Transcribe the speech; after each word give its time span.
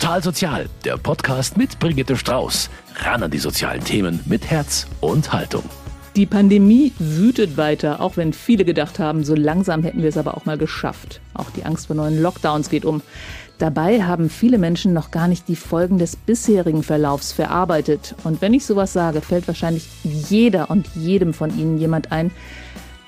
Total 0.00 0.22
Sozial, 0.22 0.66
der 0.86 0.96
Podcast 0.96 1.58
mit 1.58 1.78
Brigitte 1.78 2.16
Strauß. 2.16 2.70
Ran 3.00 3.22
an 3.22 3.30
die 3.30 3.38
sozialen 3.38 3.84
Themen 3.84 4.20
mit 4.24 4.50
Herz 4.50 4.86
und 5.00 5.30
Haltung. 5.30 5.62
Die 6.16 6.24
Pandemie 6.24 6.94
wütet 6.98 7.58
weiter, 7.58 8.00
auch 8.00 8.16
wenn 8.16 8.32
viele 8.32 8.64
gedacht 8.64 8.98
haben, 8.98 9.24
so 9.24 9.34
langsam 9.34 9.82
hätten 9.82 10.00
wir 10.00 10.08
es 10.08 10.16
aber 10.16 10.38
auch 10.38 10.46
mal 10.46 10.56
geschafft. 10.56 11.20
Auch 11.34 11.50
die 11.50 11.66
Angst 11.66 11.88
vor 11.88 11.96
neuen 11.96 12.22
Lockdowns 12.22 12.70
geht 12.70 12.86
um. 12.86 13.02
Dabei 13.58 14.02
haben 14.02 14.30
viele 14.30 14.56
Menschen 14.56 14.94
noch 14.94 15.10
gar 15.10 15.28
nicht 15.28 15.48
die 15.48 15.54
Folgen 15.54 15.98
des 15.98 16.16
bisherigen 16.16 16.82
Verlaufs 16.82 17.32
verarbeitet. 17.32 18.14
Und 18.24 18.40
wenn 18.40 18.54
ich 18.54 18.64
sowas 18.64 18.94
sage, 18.94 19.20
fällt 19.20 19.46
wahrscheinlich 19.48 19.86
jeder 20.02 20.70
und 20.70 20.88
jedem 20.94 21.34
von 21.34 21.50
Ihnen 21.58 21.76
jemand 21.76 22.10
ein, 22.10 22.30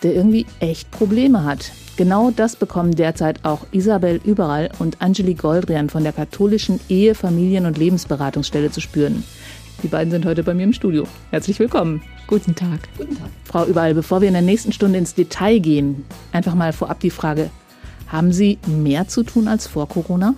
der 0.02 0.14
irgendwie 0.14 0.46
echt 0.60 0.90
Probleme 0.90 1.44
hat. 1.44 1.72
Genau 1.96 2.30
das 2.30 2.56
bekommen 2.56 2.94
derzeit 2.94 3.44
auch 3.44 3.66
Isabel 3.70 4.20
Überall 4.24 4.70
und 4.78 5.00
Angeli 5.02 5.34
Goldrian 5.34 5.90
von 5.90 6.02
der 6.02 6.12
katholischen 6.12 6.80
Ehe-, 6.88 7.14
Familien- 7.14 7.66
und 7.66 7.79
Lebensberatungsstelle 7.79 8.70
zu 8.70 8.80
spüren. 8.80 9.24
Die 9.82 9.88
beiden 9.88 10.10
sind 10.10 10.24
heute 10.24 10.43
bei 10.43 10.54
mir 10.54 10.64
im 10.64 10.72
Studio. 10.72 11.07
Herzlich 11.30 11.58
willkommen. 11.58 12.02
Guten 12.26 12.54
Tag. 12.54 12.88
Guten 12.96 13.16
Tag. 13.16 13.29
Frau 13.44 13.66
Überall, 13.66 13.94
bevor 13.94 14.20
wir 14.20 14.29
in 14.29 14.34
der 14.34 14.43
nächsten 14.43 14.72
Stunde 14.72 14.98
ins 14.98 15.14
Detail 15.14 15.58
gehen, 15.58 16.04
einfach 16.30 16.54
mal 16.54 16.72
vorab 16.72 17.00
die 17.00 17.10
Frage, 17.10 17.50
haben 18.07 18.32
Sie 18.32 18.58
mehr 18.66 19.08
zu 19.08 19.22
tun 19.22 19.48
als 19.48 19.66
vor 19.66 19.88
Corona? 19.88 20.34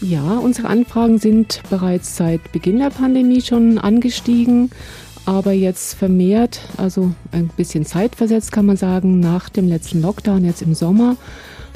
Ja, 0.00 0.38
unsere 0.38 0.68
Anfragen 0.68 1.18
sind 1.18 1.60
bereits 1.70 2.16
seit 2.16 2.52
Beginn 2.52 2.78
der 2.78 2.90
Pandemie 2.90 3.40
schon 3.40 3.78
angestiegen, 3.78 4.70
aber 5.28 5.52
jetzt 5.52 5.92
vermehrt, 5.92 6.62
also 6.78 7.12
ein 7.32 7.50
bisschen 7.54 7.84
zeitversetzt 7.84 8.50
kann 8.50 8.64
man 8.64 8.78
sagen, 8.78 9.20
nach 9.20 9.50
dem 9.50 9.68
letzten 9.68 10.00
Lockdown 10.00 10.42
jetzt 10.42 10.62
im 10.62 10.72
Sommer 10.72 11.18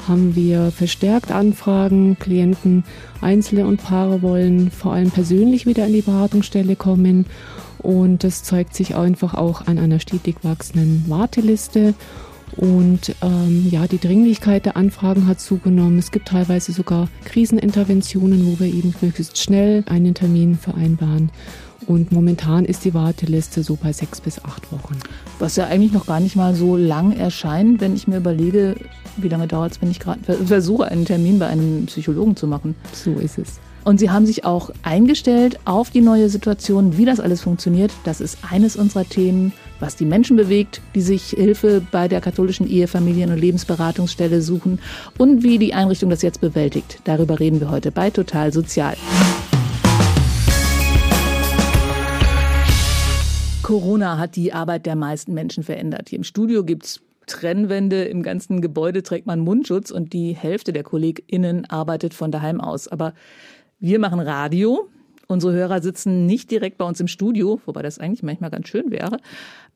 haben 0.07 0.35
wir 0.35 0.71
verstärkt 0.71 1.31
Anfragen. 1.31 2.17
Klienten, 2.17 2.83
Einzelne 3.21 3.67
und 3.67 3.77
Paare 3.77 4.23
wollen 4.23 4.71
vor 4.71 4.93
allem 4.93 5.11
persönlich 5.11 5.67
wieder 5.67 5.85
in 5.85 5.93
die 5.93 6.01
Beratungsstelle 6.01 6.75
kommen. 6.75 7.27
Und 7.77 8.23
das 8.23 8.41
zeigt 8.41 8.73
sich 8.73 8.95
einfach 8.95 9.35
auch 9.35 9.67
an 9.67 9.77
einer 9.77 9.99
stetig 9.99 10.37
wachsenden 10.41 11.05
Warteliste. 11.07 11.93
Und 12.57 13.15
ähm, 13.21 13.67
ja, 13.69 13.85
die 13.85 13.99
Dringlichkeit 13.99 14.65
der 14.65 14.77
Anfragen 14.77 15.27
hat 15.27 15.39
zugenommen. 15.39 15.99
Es 15.99 16.09
gibt 16.09 16.29
teilweise 16.29 16.71
sogar 16.71 17.07
Kriseninterventionen, 17.25 18.47
wo 18.47 18.59
wir 18.59 18.73
eben 18.73 18.95
möglichst 18.99 19.37
schnell 19.37 19.83
einen 19.87 20.15
Termin 20.15 20.57
vereinbaren. 20.57 21.29
Und 21.87 22.11
momentan 22.11 22.65
ist 22.65 22.85
die 22.85 22.93
Warteliste 22.93 23.63
so 23.63 23.75
bei 23.75 23.93
sechs 23.93 24.21
bis 24.21 24.43
acht 24.43 24.71
Wochen. 24.71 24.97
Was 25.39 25.55
ja 25.55 25.65
eigentlich 25.67 25.91
noch 25.91 26.05
gar 26.05 26.19
nicht 26.19 26.35
mal 26.35 26.55
so 26.55 26.77
lang 26.77 27.11
erscheint, 27.11 27.81
wenn 27.81 27.95
ich 27.95 28.07
mir 28.07 28.17
überlege, 28.17 28.75
wie 29.17 29.29
lange 29.29 29.47
dauert 29.47 29.73
es, 29.73 29.81
wenn 29.81 29.91
ich 29.91 29.99
gerade 29.99 30.21
versuche, 30.45 30.85
einen 30.85 31.05
Termin 31.05 31.39
bei 31.39 31.47
einem 31.47 31.85
Psychologen 31.87 32.35
zu 32.35 32.47
machen. 32.47 32.75
So 32.93 33.13
ist 33.13 33.37
es. 33.37 33.59
Und 33.83 33.99
Sie 33.99 34.09
haben 34.09 34.25
sich 34.25 34.45
auch 34.45 34.69
eingestellt 34.81 35.59
auf 35.65 35.89
die 35.89 36.01
neue 36.01 36.29
Situation, 36.29 36.97
wie 36.97 37.05
das 37.05 37.19
alles 37.19 37.41
funktioniert. 37.41 37.91
Das 38.05 38.21
ist 38.21 38.37
eines 38.49 38.77
unserer 38.77 39.03
Themen, 39.03 39.51
was 39.79 39.97
die 39.97 40.05
Menschen 40.05 40.37
bewegt, 40.37 40.81
die 40.95 41.01
sich 41.01 41.31
Hilfe 41.31 41.85
bei 41.91 42.07
der 42.07 42.21
katholischen 42.21 42.69
Ehe, 42.69 42.87
Familien- 42.87 43.31
und 43.31 43.39
Lebensberatungsstelle 43.39 44.41
suchen 44.41 44.79
und 45.17 45.43
wie 45.43 45.57
die 45.57 45.73
Einrichtung 45.73 46.09
das 46.09 46.21
jetzt 46.21 46.39
bewältigt. 46.39 46.99
Darüber 47.03 47.41
reden 47.41 47.59
wir 47.59 47.69
heute 47.69 47.91
bei 47.91 48.09
Total 48.09 48.53
Sozial. 48.53 48.95
Corona 53.63 54.17
hat 54.17 54.35
die 54.35 54.53
Arbeit 54.53 54.85
der 54.85 54.95
meisten 54.95 55.33
Menschen 55.33 55.63
verändert. 55.63 56.09
Hier 56.09 56.17
im 56.17 56.23
Studio 56.23 56.63
gibt 56.63 56.85
es 56.85 57.01
Trennwände, 57.27 58.03
im 58.03 58.21
ganzen 58.21 58.59
Gebäude 58.59 59.03
trägt 59.03 59.25
man 59.25 59.39
Mundschutz 59.39 59.89
und 59.89 60.11
die 60.11 60.33
Hälfte 60.33 60.73
der 60.73 60.83
KollegInnen 60.83 61.69
arbeitet 61.69 62.13
von 62.13 62.31
daheim 62.31 62.59
aus. 62.59 62.89
Aber 62.89 63.13
wir 63.79 63.99
machen 63.99 64.19
Radio. 64.19 64.89
Unsere 65.27 65.53
Hörer 65.53 65.81
sitzen 65.81 66.25
nicht 66.25 66.51
direkt 66.51 66.77
bei 66.77 66.85
uns 66.85 66.99
im 66.99 67.07
Studio, 67.07 67.61
wobei 67.65 67.81
das 67.81 67.97
eigentlich 67.97 68.23
manchmal 68.23 68.51
ganz 68.51 68.67
schön 68.67 68.91
wäre. 68.91 69.17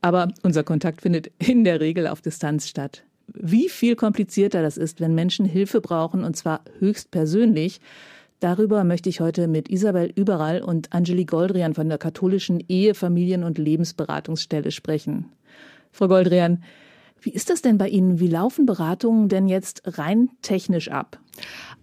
Aber 0.02 0.28
unser 0.44 0.64
Kontakt 0.64 1.02
findet 1.02 1.32
in 1.38 1.64
der 1.64 1.80
Regel 1.80 2.08
auf 2.08 2.22
Distanz 2.22 2.68
statt. 2.68 3.04
Wie 3.34 3.70
viel 3.70 3.96
komplizierter 3.96 4.62
das 4.62 4.78
ist, 4.78 5.00
wenn 5.00 5.16
Menschen 5.16 5.46
Hilfe 5.46 5.80
brauchen, 5.80 6.24
und 6.26 6.36
zwar 6.36 6.62
höchst 6.80 7.12
persönlich, 7.12 7.80
Darüber 8.40 8.84
möchte 8.84 9.10
ich 9.10 9.20
heute 9.20 9.48
mit 9.48 9.70
Isabel 9.70 10.12
Überall 10.16 10.62
und 10.62 10.94
Angeli 10.94 11.26
Goldrian 11.26 11.74
von 11.74 11.90
der 11.90 11.98
katholischen 11.98 12.64
Ehe-, 12.68 12.94
Familien- 12.94 13.44
und 13.44 13.58
Lebensberatungsstelle 13.58 14.72
sprechen. 14.72 15.26
Frau 15.92 16.08
Goldrian, 16.08 16.64
wie 17.22 17.32
ist 17.32 17.50
das 17.50 17.64
denn 17.64 17.80
bei 17.80 17.90
Ihnen? 17.90 18.20
Wie 18.20 18.28
laufen 18.28 18.66
Beratungen 18.66 19.28
denn 19.28 19.48
jetzt 19.48 19.82
rein 19.98 20.30
technisch 20.44 20.90
ab? 20.90 21.20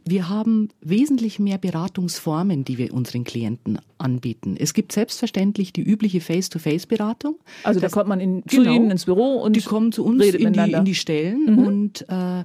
Wir 0.04 0.28
haben 0.28 0.68
wesentlich 0.80 1.38
mehr 1.38 1.58
Beratungsformen, 1.58 2.64
die 2.64 2.78
wir 2.78 2.94
unseren 2.94 3.24
Klienten 3.24 3.78
anbieten. 3.98 4.56
Es 4.58 4.74
gibt 4.74 4.92
selbstverständlich 4.92 5.72
die 5.72 5.82
übliche 5.82 6.20
Face-to-Face-Beratung. 6.20 7.36
Also 7.64 7.80
da 7.80 7.88
kommt 7.88 8.08
man 8.08 8.20
in, 8.20 8.42
genau, 8.42 8.62
zu 8.64 8.70
Ihnen 8.70 8.90
ins 8.90 9.06
Büro 9.06 9.40
und 9.40 9.56
die 9.56 9.62
kommen 9.62 9.92
zu 9.92 10.04
uns 10.04 10.24
in 10.24 10.52
die, 10.52 10.72
in 10.72 10.84
die, 10.84 10.94
Stellen 10.94 11.56
mhm. 11.56 11.58
und 11.58 12.08
äh, 12.08 12.44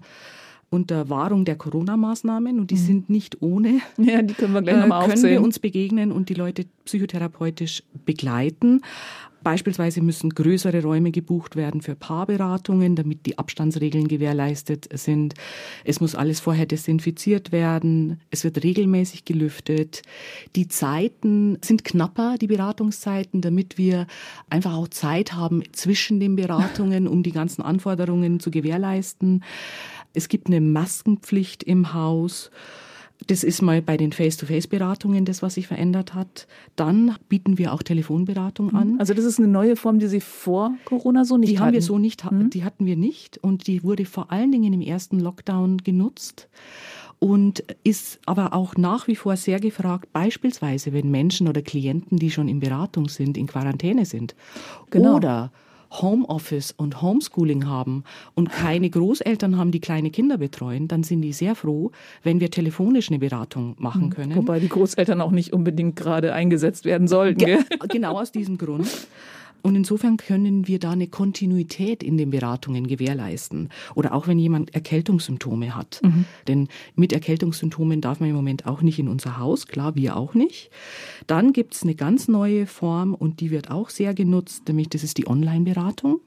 unter 0.69 1.09
Wahrung 1.09 1.45
der 1.45 1.55
Corona-Maßnahmen 1.55 2.59
und 2.59 2.71
die 2.71 2.75
mhm. 2.75 2.79
sind 2.79 3.09
nicht 3.09 3.41
ohne. 3.41 3.81
Ja, 3.97 4.21
die 4.21 4.33
können 4.33 4.53
wir 4.53 4.61
gleich 4.61 4.77
nochmal 4.77 5.01
aufzählen. 5.01 5.21
Können 5.21 5.33
wir 5.33 5.41
uns 5.43 5.59
begegnen 5.59 6.11
und 6.11 6.29
die 6.29 6.33
Leute 6.33 6.65
psychotherapeutisch 6.85 7.83
begleiten. 8.05 8.81
Beispielsweise 9.41 10.01
müssen 10.01 10.31
größere 10.31 10.81
Räume 10.83 11.11
gebucht 11.11 11.55
werden 11.55 11.81
für 11.81 11.95
Paarberatungen, 11.95 12.95
damit 12.95 13.25
die 13.25 13.37
Abstandsregeln 13.37 14.07
gewährleistet 14.07 14.89
sind. 14.93 15.33
Es 15.85 16.01
muss 16.01 16.15
alles 16.15 16.39
vorher 16.41 16.65
desinfiziert 16.65 17.51
werden. 17.51 18.19
Es 18.31 18.43
wird 18.43 18.63
regelmäßig 18.63 19.23
gelüftet. 19.23 20.01
Die 20.55 20.67
Zeiten 20.67 21.57
sind 21.63 21.85
knapper, 21.85 22.37
die 22.37 22.47
Beratungszeiten, 22.47 23.41
damit 23.41 23.77
wir 23.77 24.07
einfach 24.49 24.73
auch 24.73 24.89
Zeit 24.89 25.33
haben 25.33 25.63
zwischen 25.71 26.19
den 26.19 26.35
Beratungen, 26.35 27.07
um 27.07 27.23
die 27.23 27.31
ganzen 27.31 27.61
Anforderungen 27.61 28.39
zu 28.39 28.51
gewährleisten. 28.51 29.43
Es 30.13 30.27
gibt 30.27 30.47
eine 30.47 30.61
Maskenpflicht 30.61 31.63
im 31.63 31.93
Haus. 31.93 32.51
Das 33.27 33.43
ist 33.43 33.61
mal 33.61 33.81
bei 33.81 33.97
den 33.97 34.13
Face-to-Face-Beratungen 34.13 35.25
das, 35.25 35.41
was 35.41 35.55
sich 35.55 35.67
verändert 35.67 36.13
hat. 36.13 36.47
Dann 36.75 37.15
bieten 37.27 37.57
wir 37.57 37.73
auch 37.73 37.83
Telefonberatung 37.83 38.73
an. 38.73 38.97
Also 38.99 39.13
das 39.13 39.25
ist 39.25 39.39
eine 39.39 39.49
neue 39.49 39.75
Form, 39.75 39.99
die 39.99 40.07
Sie 40.07 40.21
vor 40.21 40.73
Corona 40.85 41.25
so 41.25 41.37
nicht 41.37 41.51
die 41.51 41.59
hatten? 41.59 41.59
Die 41.59 41.65
haben 41.65 41.73
wir 41.73 41.81
so 41.81 41.97
nicht, 41.97 42.31
mhm. 42.31 42.49
die 42.49 42.63
hatten 42.63 42.85
wir 42.85 42.95
nicht 42.95 43.37
und 43.37 43.67
die 43.67 43.83
wurde 43.83 44.05
vor 44.05 44.31
allen 44.31 44.51
Dingen 44.51 44.71
im 44.71 44.81
ersten 44.81 45.19
Lockdown 45.19 45.79
genutzt 45.79 46.47
und 47.19 47.65
ist 47.83 48.19
aber 48.25 48.53
auch 48.53 48.75
nach 48.77 49.07
wie 49.07 49.17
vor 49.17 49.35
sehr 49.35 49.59
gefragt, 49.59 50.11
beispielsweise 50.13 50.93
wenn 50.93 51.11
Menschen 51.11 51.49
oder 51.49 51.61
Klienten, 51.61 52.17
die 52.17 52.31
schon 52.31 52.47
in 52.47 52.61
Beratung 52.61 53.09
sind, 53.09 53.37
in 53.37 53.47
Quarantäne 53.47 54.05
sind. 54.05 54.33
Genau. 54.89 55.17
Oder 55.17 55.51
Homeoffice 55.91 56.71
und 56.71 57.01
Homeschooling 57.01 57.67
haben 57.67 58.03
und 58.35 58.49
keine 58.49 58.89
Großeltern 58.89 59.57
haben, 59.57 59.71
die 59.71 59.79
kleine 59.79 60.11
Kinder 60.11 60.37
betreuen, 60.37 60.87
dann 60.87 61.03
sind 61.03 61.21
die 61.21 61.33
sehr 61.33 61.55
froh, 61.55 61.91
wenn 62.23 62.39
wir 62.39 62.51
telefonisch 62.51 63.09
eine 63.09 63.19
Beratung 63.19 63.75
machen 63.79 64.03
hm. 64.03 64.09
können. 64.11 64.35
Wobei 64.35 64.59
die 64.59 64.69
Großeltern 64.69 65.21
auch 65.21 65.31
nicht 65.31 65.53
unbedingt 65.53 65.95
gerade 65.95 66.33
eingesetzt 66.33 66.85
werden 66.85 67.07
sollten. 67.07 67.39
Ge 67.39 67.59
genau 67.89 68.19
aus 68.19 68.31
diesem 68.31 68.57
Grund. 68.57 68.87
Und 69.61 69.75
insofern 69.75 70.17
können 70.17 70.67
wir 70.67 70.79
da 70.79 70.91
eine 70.91 71.07
Kontinuität 71.07 72.03
in 72.03 72.17
den 72.17 72.29
Beratungen 72.29 72.87
gewährleisten. 72.87 73.69
Oder 73.95 74.13
auch 74.13 74.27
wenn 74.27 74.39
jemand 74.39 74.73
Erkältungssymptome 74.73 75.75
hat. 75.75 75.99
Mhm. 76.03 76.25
Denn 76.47 76.67
mit 76.95 77.13
Erkältungssymptomen 77.13 78.01
darf 78.01 78.19
man 78.19 78.29
im 78.29 78.35
Moment 78.35 78.65
auch 78.65 78.81
nicht 78.81 78.99
in 78.99 79.07
unser 79.07 79.37
Haus, 79.37 79.67
klar, 79.67 79.95
wir 79.95 80.15
auch 80.15 80.33
nicht. 80.33 80.69
Dann 81.27 81.53
gibt's 81.53 81.83
eine 81.83 81.95
ganz 81.95 82.27
neue 82.27 82.65
Form 82.65 83.13
und 83.13 83.39
die 83.39 83.51
wird 83.51 83.71
auch 83.71 83.89
sehr 83.89 84.13
genutzt, 84.13 84.67
nämlich 84.67 84.89
das 84.89 85.03
ist 85.03 85.17
die 85.17 85.27
Online-Beratung. 85.27 86.21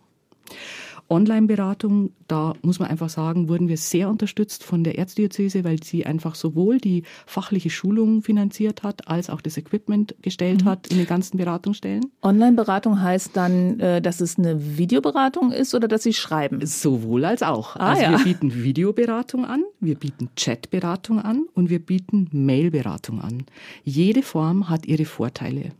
Online-Beratung, 1.13 2.11
da 2.27 2.55
muss 2.63 2.79
man 2.79 2.89
einfach 2.89 3.11
sagen, 3.11 3.49
wurden 3.49 3.69
wir 3.69 3.77
sehr 3.77 4.09
unterstützt 4.09 4.65
von 4.65 4.83
der 4.83 4.97
Erzdiözese, 4.97 5.63
weil 5.63 5.83
sie 5.83 6.07
einfach 6.07 6.35
sowohl 6.35 6.79
die 6.79 7.03
fachliche 7.27 7.69
Schulung 7.69 8.23
finanziert 8.23 8.83
hat, 8.83 9.09
als 9.09 9.29
auch 9.29 9.43
das 9.43 9.59
Equipment 9.59 10.15
gestellt 10.23 10.65
mhm. 10.65 10.69
hat 10.69 10.87
in 10.89 10.97
den 10.97 11.07
ganzen 11.07 11.37
Beratungsstellen. 11.37 12.07
Online-Beratung 12.23 13.03
heißt 13.03 13.37
dann, 13.37 13.79
äh, 13.79 14.01
dass 14.01 14.23
es 14.23 14.39
eine 14.39 14.79
Videoberatung 14.79 15.53
ist 15.53 15.75
oder 15.75 15.87
dass 15.87 16.03
Sie 16.03 16.15
schreiben? 16.15 16.65
Sowohl 16.65 17.27
als 17.27 17.43
auch. 17.43 17.77
Ah, 17.77 17.91
also 17.91 18.03
ja. 18.03 18.11
wir 18.13 18.25
bieten 18.25 18.65
Videoberatung 18.65 19.45
an, 19.45 19.63
wir 19.81 19.97
bieten 19.97 20.31
Chatberatung 20.35 21.21
an 21.21 21.45
und 21.53 21.69
wir 21.69 21.79
bieten 21.79 22.29
Mailberatung 22.33 23.21
an. 23.21 23.45
Jede 23.85 24.23
Form 24.23 24.71
hat 24.71 24.87
ihre 24.87 25.05
Vorteile. 25.05 25.73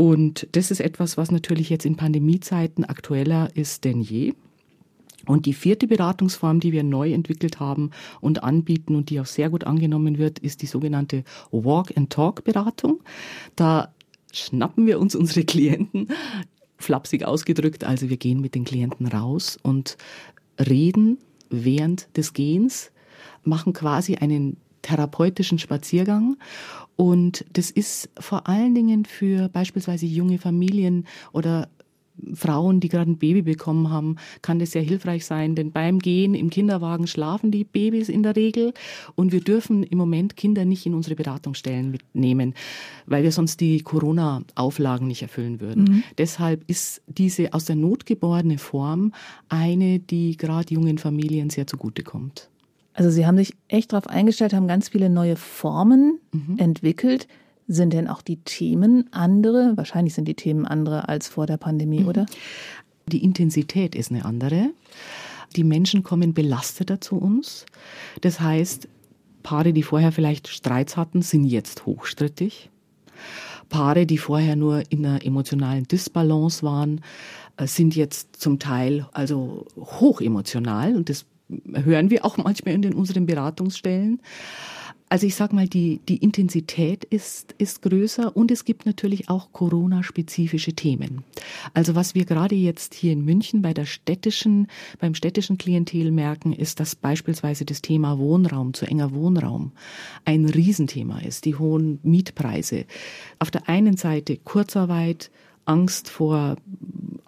Und 0.00 0.48
das 0.52 0.70
ist 0.70 0.80
etwas, 0.80 1.18
was 1.18 1.30
natürlich 1.30 1.68
jetzt 1.68 1.84
in 1.84 1.98
Pandemiezeiten 1.98 2.86
aktueller 2.86 3.50
ist 3.54 3.84
denn 3.84 4.00
je. 4.00 4.32
Und 5.26 5.44
die 5.44 5.52
vierte 5.52 5.86
Beratungsform, 5.86 6.58
die 6.58 6.72
wir 6.72 6.84
neu 6.84 7.12
entwickelt 7.12 7.60
haben 7.60 7.90
und 8.22 8.42
anbieten 8.42 8.96
und 8.96 9.10
die 9.10 9.20
auch 9.20 9.26
sehr 9.26 9.50
gut 9.50 9.64
angenommen 9.64 10.16
wird, 10.16 10.38
ist 10.38 10.62
die 10.62 10.66
sogenannte 10.66 11.22
Walk-and-Talk-Beratung. 11.50 13.02
Da 13.56 13.92
schnappen 14.32 14.86
wir 14.86 15.00
uns 15.00 15.14
unsere 15.14 15.44
Klienten, 15.44 16.08
flapsig 16.78 17.26
ausgedrückt, 17.26 17.84
also 17.84 18.08
wir 18.08 18.16
gehen 18.16 18.40
mit 18.40 18.54
den 18.54 18.64
Klienten 18.64 19.06
raus 19.06 19.58
und 19.62 19.98
reden 20.58 21.18
während 21.50 22.08
des 22.16 22.32
Gehens, 22.32 22.90
machen 23.44 23.74
quasi 23.74 24.14
einen 24.14 24.56
therapeutischen 24.80 25.58
Spaziergang. 25.58 26.38
Und 27.00 27.46
das 27.54 27.70
ist 27.70 28.10
vor 28.18 28.46
allen 28.46 28.74
Dingen 28.74 29.06
für 29.06 29.48
beispielsweise 29.48 30.04
junge 30.04 30.36
Familien 30.36 31.06
oder 31.32 31.70
Frauen, 32.34 32.80
die 32.80 32.90
gerade 32.90 33.10
ein 33.10 33.16
Baby 33.16 33.40
bekommen 33.40 33.88
haben, 33.88 34.16
kann 34.42 34.58
das 34.58 34.72
sehr 34.72 34.82
hilfreich 34.82 35.24
sein, 35.24 35.54
denn 35.54 35.72
beim 35.72 36.00
Gehen 36.00 36.34
im 36.34 36.50
Kinderwagen 36.50 37.06
schlafen 37.06 37.50
die 37.50 37.64
Babys 37.64 38.10
in 38.10 38.22
der 38.22 38.36
Regel 38.36 38.74
und 39.14 39.32
wir 39.32 39.40
dürfen 39.40 39.82
im 39.82 39.96
Moment 39.96 40.36
Kinder 40.36 40.66
nicht 40.66 40.84
in 40.84 40.92
unsere 40.92 41.14
Beratungsstellen 41.14 41.90
mitnehmen, 41.90 42.52
weil 43.06 43.22
wir 43.22 43.32
sonst 43.32 43.62
die 43.62 43.80
Corona-Auflagen 43.80 45.06
nicht 45.06 45.22
erfüllen 45.22 45.58
würden. 45.62 45.84
Mhm. 45.84 46.02
Deshalb 46.18 46.64
ist 46.68 47.00
diese 47.06 47.54
aus 47.54 47.64
der 47.64 47.76
Not 47.76 48.04
geborene 48.04 48.58
Form 48.58 49.14
eine, 49.48 50.00
die 50.00 50.36
gerade 50.36 50.74
jungen 50.74 50.98
Familien 50.98 51.48
sehr 51.48 51.66
zugutekommt. 51.66 52.50
Also 53.00 53.10
Sie 53.10 53.24
haben 53.24 53.38
sich 53.38 53.54
echt 53.68 53.94
darauf 53.94 54.06
eingestellt, 54.08 54.52
haben 54.52 54.68
ganz 54.68 54.90
viele 54.90 55.08
neue 55.08 55.36
Formen 55.36 56.20
mhm. 56.32 56.58
entwickelt. 56.58 57.28
Sind 57.66 57.94
denn 57.94 58.06
auch 58.06 58.20
die 58.20 58.36
Themen 58.42 59.10
andere? 59.10 59.72
Wahrscheinlich 59.76 60.12
sind 60.12 60.28
die 60.28 60.34
Themen 60.34 60.66
andere 60.66 61.08
als 61.08 61.26
vor 61.26 61.46
der 61.46 61.56
Pandemie, 61.56 62.00
mhm. 62.00 62.08
oder? 62.08 62.26
Die 63.06 63.24
Intensität 63.24 63.94
ist 63.94 64.10
eine 64.10 64.26
andere. 64.26 64.68
Die 65.56 65.64
Menschen 65.64 66.02
kommen 66.02 66.34
belasteter 66.34 67.00
zu 67.00 67.16
uns. 67.16 67.64
Das 68.20 68.38
heißt, 68.38 68.86
Paare, 69.42 69.72
die 69.72 69.82
vorher 69.82 70.12
vielleicht 70.12 70.48
Streits 70.48 70.98
hatten, 70.98 71.22
sind 71.22 71.46
jetzt 71.46 71.86
hochstrittig. 71.86 72.68
Paare, 73.70 74.04
die 74.04 74.18
vorher 74.18 74.56
nur 74.56 74.82
in 74.90 75.06
einer 75.06 75.24
emotionalen 75.24 75.84
Disbalance 75.84 76.62
waren, 76.62 77.00
äh, 77.56 77.66
sind 77.66 77.96
jetzt 77.96 78.36
zum 78.36 78.58
Teil 78.58 79.08
also 79.12 79.64
hochemotional 79.78 80.94
und 80.94 81.08
das 81.08 81.24
hören 81.74 82.10
wir 82.10 82.24
auch 82.24 82.36
manchmal 82.36 82.74
in 82.74 82.82
den, 82.82 82.94
unseren 82.94 83.26
Beratungsstellen. 83.26 84.20
Also 85.12 85.26
ich 85.26 85.34
sage 85.34 85.56
mal, 85.56 85.66
die, 85.66 85.98
die 86.08 86.18
Intensität 86.18 87.02
ist, 87.02 87.56
ist 87.58 87.82
größer 87.82 88.36
und 88.36 88.52
es 88.52 88.64
gibt 88.64 88.86
natürlich 88.86 89.28
auch 89.28 89.52
Corona-spezifische 89.52 90.72
Themen. 90.74 91.24
Also 91.74 91.96
was 91.96 92.14
wir 92.14 92.24
gerade 92.24 92.54
jetzt 92.54 92.94
hier 92.94 93.12
in 93.12 93.24
München 93.24 93.60
bei 93.60 93.74
der 93.74 93.86
städtischen, 93.86 94.68
beim 95.00 95.16
städtischen 95.16 95.58
Klientel 95.58 96.12
merken, 96.12 96.52
ist, 96.52 96.78
dass 96.78 96.94
beispielsweise 96.94 97.64
das 97.64 97.82
Thema 97.82 98.18
Wohnraum, 98.18 98.72
zu 98.72 98.86
enger 98.86 99.12
Wohnraum, 99.12 99.72
ein 100.24 100.44
Riesenthema 100.44 101.18
ist. 101.18 101.44
Die 101.44 101.56
hohen 101.56 101.98
Mietpreise. 102.04 102.84
Auf 103.40 103.50
der 103.50 103.68
einen 103.68 103.96
Seite 103.96 104.36
Kurzarbeit, 104.36 105.32
Angst 105.64 106.08
vor 106.08 106.54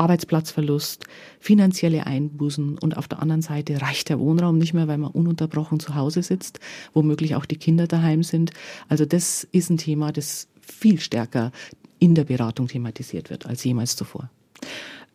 Arbeitsplatzverlust, 0.03 1.05
finanzielle 1.39 2.07
Einbußen 2.07 2.79
und 2.79 2.97
auf 2.97 3.09
der 3.09 3.21
anderen 3.21 3.43
Seite 3.43 3.81
reicht 3.81 4.09
der 4.09 4.19
Wohnraum 4.19 4.59
nicht 4.59 4.75
mehr, 4.75 4.89
weil 4.89 4.99
man 4.99 5.13
ununterbrochen 5.13 5.79
zu 5.81 5.95
Hause 5.95 6.23
sitzt, 6.23 6.59
womöglich 6.93 7.37
auch 7.37 7.45
die 7.45 7.57
Kinder 7.57 7.87
daheim 7.87 8.23
sind. 8.23 8.51
Also 8.89 9.05
das 9.05 9.45
ist 9.53 9.71
ein 9.71 9.79
Thema, 9.79 10.13
das 10.13 10.49
viel 10.61 11.01
stärker 11.01 11.53
in 11.99 12.15
der 12.15 12.25
Beratung 12.25 12.67
thematisiert 12.67 13.31
wird 13.31 13.47
als 13.47 13.63
jemals 13.63 13.95
zuvor. 13.95 14.29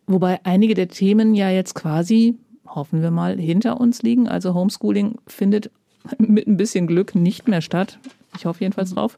Wobei 0.06 0.40
einige 0.46 0.74
der 0.74 0.88
Themen 0.88 1.36
ja 1.36 1.50
jetzt 1.50 1.76
quasi, 1.76 2.36
hoffen 2.66 3.02
wir 3.02 3.12
mal, 3.12 3.38
hinter 3.38 3.82
uns 3.82 4.02
liegen. 4.04 4.30
Also 4.30 4.54
Homeschooling 4.54 5.18
findet 5.28 5.70
mit 6.18 6.48
ein 6.48 6.56
bisschen 6.56 6.88
Glück 6.88 7.14
nicht 7.14 7.50
mehr 7.50 7.62
statt. 7.62 8.00
Ich 8.38 8.46
hoffe 8.46 8.62
jedenfalls 8.62 8.94
drauf. 8.94 9.18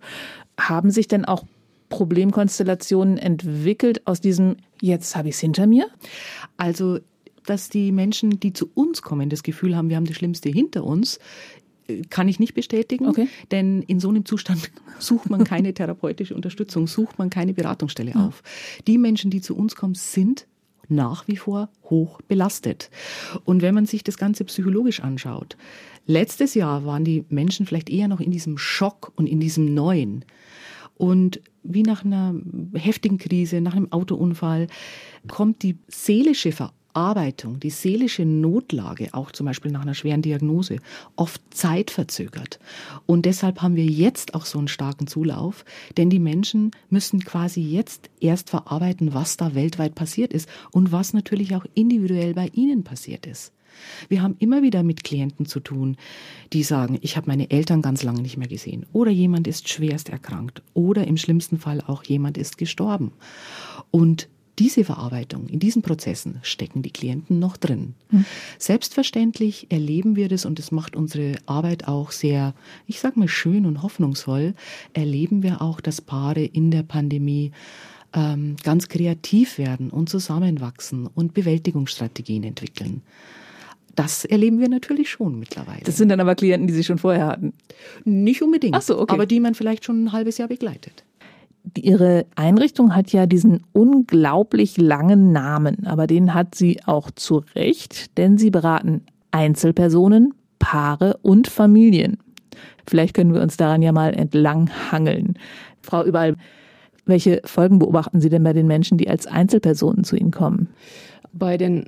Haben 0.60 0.90
sich 0.90 1.08
denn 1.08 1.26
auch 1.26 1.46
Problemkonstellationen 1.90 3.18
entwickelt 3.18 4.06
aus 4.08 4.22
diesem 4.22 4.58
Jetzt 4.82 5.16
habe 5.16 5.30
ich 5.30 5.36
es 5.36 5.42
hinter 5.42 5.68
mir? 5.68 5.88
Also, 6.58 7.00
dass 7.46 7.70
die 7.70 7.92
Menschen, 7.92 8.40
die 8.40 8.54
zu 8.54 8.70
uns 8.74 9.02
kommen, 9.02 9.30
das 9.30 9.44
Gefühl 9.44 9.76
haben, 9.76 9.90
wir 9.90 9.98
haben 9.98 10.06
das 10.06 10.16
Schlimmste 10.16 10.50
hinter 10.50 10.84
uns, 10.84 11.20
äh, 11.88 12.04
kann 12.10 12.28
ich 12.28 12.40
nicht 12.40 12.54
bestätigen, 12.54 13.08
okay. 13.08 13.28
denn 13.52 13.82
in 13.82 14.00
so 14.00 14.10
einem 14.10 14.26
Zustand 14.26 14.72
sucht 15.00 15.30
man 15.30 15.44
keine 15.44 15.74
therapeutische 15.74 16.36
Unterstützung, 16.36 16.88
sucht 16.88 17.18
man 17.18 17.30
keine 17.30 17.54
Beratungsstelle 17.54 18.12
ja. 18.12 18.28
auf. 18.28 18.44
Die 18.88 18.98
Menschen, 18.98 19.32
die 19.32 19.42
zu 19.42 19.56
uns 19.56 19.76
kommen, 19.76 19.96
sind 19.96 20.48
nach 20.90 21.28
wie 21.28 21.38
vor 21.38 21.70
hoch 21.90 22.22
belastet. 22.28 22.90
Und 23.46 23.62
wenn 23.62 23.76
man 23.76 23.86
sich 23.86 24.04
das 24.04 24.18
Ganze 24.18 24.44
psychologisch 24.46 25.02
anschaut, 25.02 25.56
letztes 26.06 26.56
Jahr 26.56 26.86
waren 26.86 27.06
die 27.06 27.26
Menschen 27.30 27.66
vielleicht 27.66 27.90
eher 27.90 28.08
noch 28.08 28.20
in 28.20 28.32
diesem 28.32 28.58
Schock 28.58 29.12
und 29.16 29.28
in 29.28 29.40
diesem 29.40 29.74
Neuen. 29.74 30.26
Und 31.00 31.40
wie 31.64 31.84
nach 31.84 32.04
einer 32.04 32.36
heftigen 32.74 33.18
Krise, 33.18 33.62
nach 33.62 33.74
einem 33.74 33.90
Autounfall, 33.90 34.68
kommt 35.30 35.64
die 35.64 35.78
seelische 35.88 36.52
Verarbeitung, 36.52 37.58
die 37.62 37.70
seelische 37.70 38.26
Notlage, 38.26 39.14
auch 39.14 39.32
zum 39.32 39.46
Beispiel 39.46 39.72
nach 39.72 39.84
einer 39.84 39.94
schweren 39.94 40.22
Diagnose, 40.22 40.82
oft 41.16 41.42
zeitverzögert. 41.52 42.60
Und 43.06 43.26
deshalb 43.26 43.62
haben 43.62 43.78
wir 43.78 43.86
jetzt 43.86 44.36
auch 44.36 44.44
so 44.44 44.60
einen 44.60 44.68
starken 44.68 45.08
Zulauf, 45.08 45.64
denn 45.96 46.10
die 46.10 46.20
Menschen 46.20 46.72
müssen 46.90 47.24
quasi 47.24 47.62
jetzt 47.62 48.10
erst 48.20 48.50
verarbeiten, 48.50 49.14
was 49.14 49.38
da 49.38 49.56
weltweit 49.56 49.96
passiert 49.96 50.34
ist 50.34 50.50
und 50.72 50.92
was 50.92 51.14
natürlich 51.14 51.56
auch 51.56 51.66
individuell 51.76 52.34
bei 52.34 52.50
ihnen 52.54 52.84
passiert 52.84 53.26
ist. 53.26 53.54
Wir 54.08 54.22
haben 54.22 54.36
immer 54.40 54.62
wieder 54.62 54.84
mit 54.84 55.04
Klienten 55.04 55.46
zu 55.46 55.60
tun, 55.60 55.98
die 56.54 56.64
sagen, 56.64 56.98
ich 57.02 57.18
habe 57.18 57.28
meine 57.28 57.52
Eltern 57.52 57.82
ganz 57.82 58.04
lange 58.04 58.22
nicht 58.22 58.38
mehr 58.38 58.48
gesehen 58.48 58.86
oder 58.94 59.12
jemand 59.12 59.48
ist 59.48 59.70
schwerst 59.70 60.10
erkrankt 60.10 60.62
oder 60.74 61.08
im 61.08 61.18
schlimmsten 61.18 61.58
Fall 61.58 61.82
auch 61.86 62.04
jemand 62.04 62.38
ist 62.38 62.58
gestorben. 62.58 63.12
Und 63.92 64.28
diese 64.60 64.84
Verarbeitung, 64.84 65.48
in 65.48 65.60
diesen 65.60 65.82
Prozessen 65.82 66.40
stecken 66.44 66.82
die 66.82 66.92
Klienten 66.92 67.40
noch 67.40 67.56
drin. 67.56 67.96
Mhm. 68.12 68.26
Selbstverständlich 68.58 69.68
erleben 69.72 70.18
wir 70.18 70.28
das 70.28 70.46
und 70.46 70.60
das 70.60 70.72
macht 70.72 70.98
unsere 70.98 71.38
Arbeit 71.46 71.88
auch 71.88 72.12
sehr, 72.12 72.54
ich 72.86 73.00
sage 73.00 73.18
mal 73.18 73.30
schön 73.30 73.66
und 73.66 73.82
hoffnungsvoll, 73.82 74.54
erleben 74.94 75.44
wir 75.44 75.62
auch, 75.62 75.80
dass 75.80 76.02
Paare 76.02 76.44
in 76.44 76.72
der 76.72 76.84
Pandemie 76.84 77.52
ähm, 78.14 78.58
ganz 78.62 78.90
kreativ 78.90 79.58
werden 79.58 79.90
und 79.90 80.10
zusammenwachsen 80.10 81.08
und 81.08 81.34
Bewältigungsstrategien 81.34 82.44
entwickeln. 82.44 83.02
Das 83.96 84.26
erleben 84.26 84.60
wir 84.60 84.70
natürlich 84.70 85.10
schon 85.10 85.40
mittlerweile. 85.40 85.82
Das 85.84 85.98
sind 85.98 86.10
dann 86.10 86.20
aber 86.20 86.36
Klienten, 86.36 86.68
die 86.68 86.74
Sie 86.74 86.84
schon 86.84 86.98
vorher 86.98 87.28
hatten? 87.28 87.54
Nicht 88.06 88.42
unbedingt, 88.42 88.76
Ach 88.76 88.82
so, 88.82 89.00
okay. 89.00 89.14
aber 89.14 89.26
die 89.26 89.40
man 89.40 89.56
vielleicht 89.56 89.86
schon 89.86 90.06
ein 90.06 90.12
halbes 90.12 90.38
Jahr 90.38 90.48
begleitet. 90.48 91.04
Ihre 91.78 92.26
Einrichtung 92.36 92.96
hat 92.96 93.12
ja 93.12 93.26
diesen 93.26 93.64
unglaublich 93.74 94.78
langen 94.78 95.32
Namen, 95.32 95.86
aber 95.86 96.08
den 96.08 96.34
hat 96.34 96.56
sie 96.56 96.80
auch 96.86 97.12
zu 97.12 97.44
Recht, 97.56 98.18
denn 98.18 98.38
sie 98.38 98.50
beraten 98.50 99.02
Einzelpersonen, 99.32 100.34
Paare 100.58 101.18
und 101.22 101.48
Familien. 101.48 102.18
Vielleicht 102.88 103.14
können 103.14 103.34
wir 103.34 103.42
uns 103.42 103.58
daran 103.58 103.82
ja 103.82 103.92
mal 103.92 104.14
entlang 104.14 104.70
hangeln. 104.92 105.36
Frau 105.82 106.04
Überall, 106.04 106.36
welche 107.06 107.42
Folgen 107.46 107.80
beobachten 107.80 108.22
Sie 108.22 108.30
denn 108.30 108.44
bei 108.44 108.54
den 108.54 108.68
Menschen, 108.68 108.98
die 108.98 109.10
als 109.10 109.28
Einzelpersonen 109.28 110.04
zu 110.04 110.16
Ihnen 110.16 110.32
kommen? 110.32 110.70
Bei 111.34 111.58
den 111.58 111.86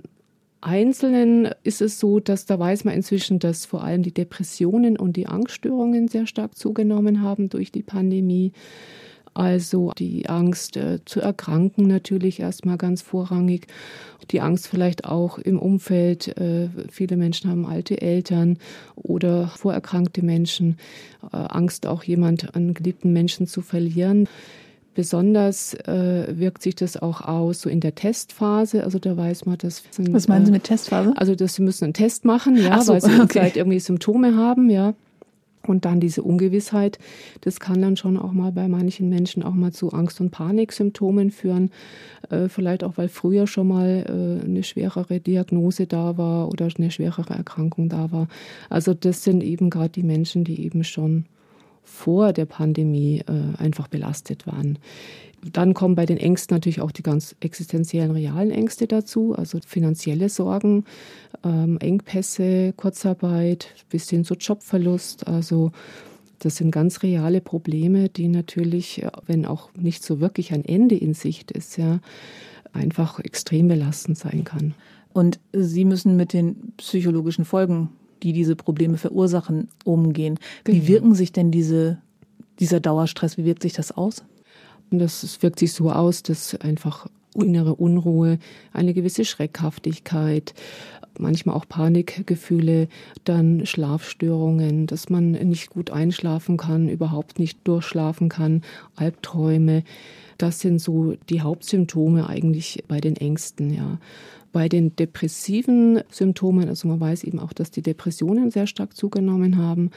Einzelnen 0.62 1.50
ist 1.64 1.82
es 1.82 2.00
so, 2.00 2.20
dass 2.20 2.46
da 2.46 2.60
weiß 2.60 2.84
man 2.84 2.94
inzwischen, 2.94 3.40
dass 3.40 3.66
vor 3.66 3.84
allem 3.84 4.04
die 4.04 4.14
Depressionen 4.14 4.96
und 4.96 5.18
die 5.18 5.26
Angststörungen 5.26 6.08
sehr 6.08 6.28
stark 6.28 6.56
zugenommen 6.56 7.24
haben 7.24 7.50
durch 7.50 7.72
die 7.72 7.82
Pandemie. 7.82 8.54
Also 9.34 9.92
die 9.98 10.28
Angst 10.28 10.78
äh, 10.78 11.00
zu 11.06 11.22
erkranken 11.22 11.88
natürlich 11.88 12.40
erstmal 12.40 12.78
ganz 12.78 13.02
vorrangig. 13.02 13.68
Die 14.30 14.42
Angst 14.42 14.68
vielleicht 14.68 15.06
auch 15.06 15.40
im 15.40 15.58
Umfeld. 15.58 16.38
Äh, 16.38 16.70
viele 16.90 17.18
Menschen 17.18 17.50
haben 17.50 17.66
alte 17.66 18.02
Eltern 18.02 18.58
oder 18.96 19.48
vorerkrankte 19.48 20.24
Menschen. 20.24 20.78
Äh, 21.32 21.38
Angst 21.38 21.88
auch 21.88 22.04
jemand, 22.04 22.56
einen 22.56 22.74
geliebten 22.74 23.14
Menschen 23.14 23.48
zu 23.48 23.62
verlieren. 23.62 24.28
Besonders 24.94 25.74
äh, 25.74 26.28
wirkt 26.38 26.62
sich 26.62 26.76
das 26.76 26.98
auch 26.98 27.22
aus 27.22 27.62
so 27.62 27.70
in 27.70 27.80
der 27.80 27.96
Testphase. 27.96 28.84
Also 28.84 29.00
da 29.00 29.16
weiß 29.16 29.46
man, 29.46 29.58
dass 29.58 29.84
sind, 29.92 30.14
was 30.14 30.28
meinen 30.28 30.46
Sie 30.46 30.52
mit 30.52 30.66
Testphase? 30.66 31.14
Also 31.16 31.34
dass 31.36 31.54
sie 31.54 31.62
müssen 31.62 31.86
einen 31.86 31.94
Test 31.94 32.26
machen, 32.26 32.58
ja, 32.58 32.82
so, 32.82 32.94
weil 32.94 33.02
sie 33.02 33.12
okay. 33.16 33.28
vielleicht 33.30 33.58
irgendwie 33.58 33.80
Symptome 33.80 34.36
haben, 34.36 34.70
ja. 34.70 34.94
Und 35.66 35.86
dann 35.86 36.00
diese 36.00 36.24
Ungewissheit, 36.24 36.98
das 37.42 37.60
kann 37.60 37.82
dann 37.82 37.96
schon 37.96 38.18
auch 38.18 38.32
mal 38.32 38.52
bei 38.52 38.68
manchen 38.68 39.10
Menschen 39.10 39.44
auch 39.44 39.54
mal 39.54 39.72
zu 39.72 39.92
Angst- 39.92 40.20
und 40.20 40.32
Paniksymptomen 40.32 41.32
führen. 41.32 41.70
Äh, 42.30 42.50
vielleicht 42.50 42.84
auch, 42.84 42.98
weil 42.98 43.10
früher 43.10 43.46
schon 43.48 43.68
mal 43.68 44.04
äh, 44.08 44.46
eine 44.46 44.64
schwerere 44.64 45.20
Diagnose 45.20 45.86
da 45.86 46.18
war 46.18 46.50
oder 46.50 46.68
eine 46.76 46.92
schwerere 46.92 47.34
Erkrankung 47.34 47.90
da 47.90 48.12
war. 48.12 48.28
Also 48.70 48.94
das 48.94 49.24
sind 49.24 49.44
eben 49.44 49.70
gerade 49.70 49.90
die 49.90 50.04
Menschen, 50.04 50.44
die 50.44 50.64
eben 50.66 50.84
schon 50.84 51.26
vor 51.84 52.34
der 52.34 52.46
Pandemie 52.46 53.24
äh, 53.28 53.58
einfach 53.58 53.88
belastet 53.88 54.48
waren. 54.48 54.80
Dann 55.44 55.74
kommen 55.74 55.96
bei 55.96 56.06
den 56.06 56.18
Ängsten 56.18 56.56
natürlich 56.56 56.82
auch 56.82 56.92
die 56.92 57.02
ganz 57.02 57.36
existenziellen 57.40 58.12
realen 58.12 58.52
Ängste 58.52 58.86
dazu, 58.86 59.34
also 59.36 59.60
finanzielle 59.66 60.30
Sorgen, 60.30 60.86
ähm, 61.44 61.78
Engpässe, 61.80 62.74
Kurzarbeit, 62.74 63.74
bis 63.90 64.10
hin 64.10 64.24
zu 64.24 64.36
Jobverlust. 64.36 65.28
Also 65.28 65.72
das 66.40 66.58
sind 66.58 66.72
ganz 66.72 67.02
reale 67.02 67.42
Probleme, 67.42 68.10
die 68.10 68.28
natürlich, 68.28 69.04
wenn 69.26 69.46
auch 69.46 69.70
nicht 69.76 70.04
so 70.04 70.20
wirklich 70.20 70.54
ein 70.54 70.66
Ende 70.66 70.96
in 70.96 71.14
Sicht 71.14 71.52
ist, 71.52 71.78
ja, 71.78 72.00
einfach 72.74 73.20
extrem 73.20 73.68
belastend 73.68 74.18
sein 74.18 74.44
kann. 74.44 74.76
Und 75.14 75.40
Sie 75.52 75.86
müssen 75.86 76.16
mit 76.16 76.34
den 76.34 76.74
psychologischen 76.78 77.46
Folgen 77.46 77.90
die 78.24 78.34
diese 78.34 78.56
Probleme 78.56 78.98
verursachen, 78.98 79.70
umgehen. 79.84 80.40
Wie 80.66 80.74
genau. 80.74 80.88
wirken 80.88 81.16
sich 81.16 81.32
denn 81.32 81.52
diese, 81.52 81.98
dieser 82.60 82.80
Dauerstress, 82.80 83.38
wie 83.38 83.46
wirkt 83.46 83.64
sich 83.64 83.74
das 83.74 83.92
aus? 83.92 84.24
Das 84.92 85.42
wirkt 85.42 85.60
sich 85.60 85.74
so 85.74 85.92
aus, 85.92 86.22
dass 86.24 86.56
einfach 86.56 87.08
innere 87.36 87.76
Unruhe, 87.76 88.40
eine 88.74 88.94
gewisse 88.94 89.24
Schreckhaftigkeit, 89.24 90.54
manchmal 91.18 91.56
auch 91.56 91.68
Panikgefühle, 91.68 92.88
dann 93.24 93.66
Schlafstörungen, 93.66 94.88
dass 94.88 95.10
man 95.10 95.32
nicht 95.32 95.70
gut 95.70 95.92
einschlafen 95.92 96.58
kann, 96.58 96.90
überhaupt 96.90 97.40
nicht 97.40 97.60
durchschlafen 97.64 98.30
kann, 98.30 98.62
Albträume. 98.96 99.84
Das 100.42 100.60
sind 100.60 100.80
so 100.80 101.14
die 101.30 101.42
Hauptsymptome 101.42 102.28
eigentlich 102.28 102.84
bei 102.88 103.00
den 103.00 103.16
Ängsten, 103.16 103.72
ja. 103.72 104.00
Bei 104.52 104.68
den 104.70 104.96
depressiven 104.96 106.02
Symptomen, 106.10 106.68
also 106.68 106.88
man 106.88 107.00
weiß 107.00 107.26
eben 107.26 107.38
auch, 107.40 107.54
dass 107.54 107.70
die 107.70 107.84
Depressionen 107.84 108.50
sehr 108.50 108.66
stark 108.66 108.98
zugenommen 108.98 109.58
haben. 109.58 109.92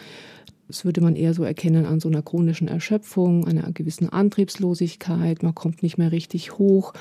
Das 0.68 0.84
würde 0.84 1.00
man 1.00 1.16
eher 1.16 1.32
so 1.32 1.44
erkennen 1.44 1.86
an 1.86 1.98
so 1.98 2.10
einer 2.10 2.20
chronischen 2.20 2.68
Erschöpfung, 2.68 3.46
einer 3.46 3.72
gewissen 3.72 4.10
Antriebslosigkeit. 4.10 5.42
Man 5.42 5.54
kommt 5.54 5.82
nicht 5.82 5.96
mehr 5.96 6.12
richtig 6.12 6.58
hoch. 6.58 6.92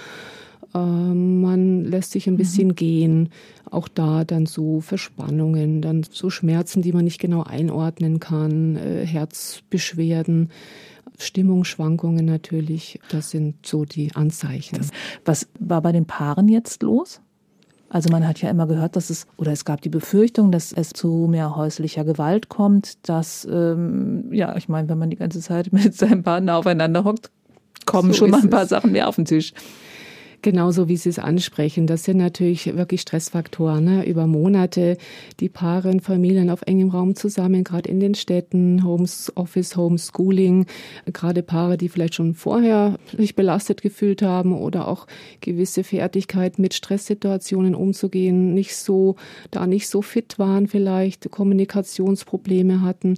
Ähm, 0.74 1.42
man 1.42 1.84
lässt 1.86 2.12
sich 2.12 2.28
ein 2.28 2.38
bisschen 2.38 2.70
mhm. 2.70 2.76
gehen. 2.76 3.30
Auch 3.70 3.88
da 3.88 4.24
dann 4.24 4.46
so 4.46 4.82
Verspannungen, 4.82 5.82
dann 5.82 6.04
so 6.10 6.30
Schmerzen, 6.30 6.82
die 6.82 6.94
man 6.94 7.06
nicht 7.06 7.20
genau 7.20 7.44
einordnen 7.44 8.20
kann, 8.20 8.76
äh, 8.76 9.06
Herzbeschwerden. 9.06 10.50
Stimmungsschwankungen 11.20 12.26
natürlich, 12.26 13.00
das 13.10 13.30
sind 13.30 13.66
so 13.66 13.86
die 13.86 14.16
Anzeichen. 14.16 14.80
Was 15.26 15.48
war 15.60 15.82
bei 15.82 15.92
den 15.92 16.06
Paaren 16.06 16.50
jetzt 16.50 16.82
los? 16.82 17.22
Also 17.94 18.10
man 18.10 18.28
hat 18.28 18.42
ja 18.42 18.50
immer 18.50 18.66
gehört, 18.66 18.96
dass 18.96 19.12
es, 19.12 19.28
oder 19.38 19.52
es 19.52 19.66
gab 19.66 19.82
die 19.82 19.90
Befürchtung, 19.90 20.52
dass 20.52 20.74
es 20.74 20.90
zu 20.90 21.28
mehr 21.30 21.56
häuslicher 21.56 22.04
Gewalt 22.04 22.50
kommt, 22.50 23.08
dass, 23.08 23.48
ähm, 23.50 24.34
ja, 24.34 24.56
ich 24.56 24.68
meine, 24.68 24.90
wenn 24.90 24.98
man 24.98 25.12
die 25.12 25.16
ganze 25.16 25.42
Zeit 25.42 25.72
mit 25.74 25.94
seinem 25.94 26.24
Partner 26.24 26.58
aufeinander 26.58 27.04
hockt, 27.04 27.30
kommen 27.86 28.12
so 28.12 28.20
schon 28.20 28.32
mal 28.32 28.42
ein 28.42 28.50
paar 28.50 28.64
es. 28.64 28.70
Sachen 28.70 28.92
mehr 28.92 29.08
auf 29.08 29.18
den 29.18 29.26
Tisch. 29.26 29.54
Genauso 30.44 30.90
wie 30.90 30.98
Sie 30.98 31.08
es 31.08 31.20
ansprechen. 31.20 31.88
Das 31.88 32.04
sind 32.04 32.18
natürlich 32.18 32.76
wirklich 32.76 33.00
Stressfaktoren. 33.00 33.82
Ne? 33.82 34.06
Über 34.06 34.28
Monate 34.28 34.98
die 35.40 35.48
Paare 35.48 35.90
und 35.90 36.02
Familien 36.02 36.50
auf 36.50 36.64
engem 36.64 36.90
Raum 36.90 37.16
zusammen, 37.16 37.64
gerade 37.64 37.90
in 37.90 38.02
den 38.02 38.14
Städten, 38.14 38.84
Homes, 38.84 39.32
Office, 39.36 39.78
Homeschooling, 39.78 40.66
gerade 41.06 41.44
Paare, 41.44 41.78
die 41.78 41.88
vielleicht 41.88 42.16
schon 42.16 42.34
vorher 42.34 43.00
sich 43.18 43.36
belastet 43.36 43.82
gefühlt 43.82 44.22
haben 44.22 44.54
oder 44.54 44.90
auch 44.90 45.08
gewisse 45.40 45.86
Fertigkeit 45.86 46.60
mit 46.60 46.74
Stresssituationen 46.74 47.74
umzugehen, 47.74 48.54
nicht 48.54 48.76
so, 48.76 49.16
da 49.50 49.66
nicht 49.66 49.88
so 49.88 50.02
fit 50.02 50.40
waren 50.40 50.68
vielleicht, 50.68 51.32
Kommunikationsprobleme 51.32 52.82
hatten 52.82 53.18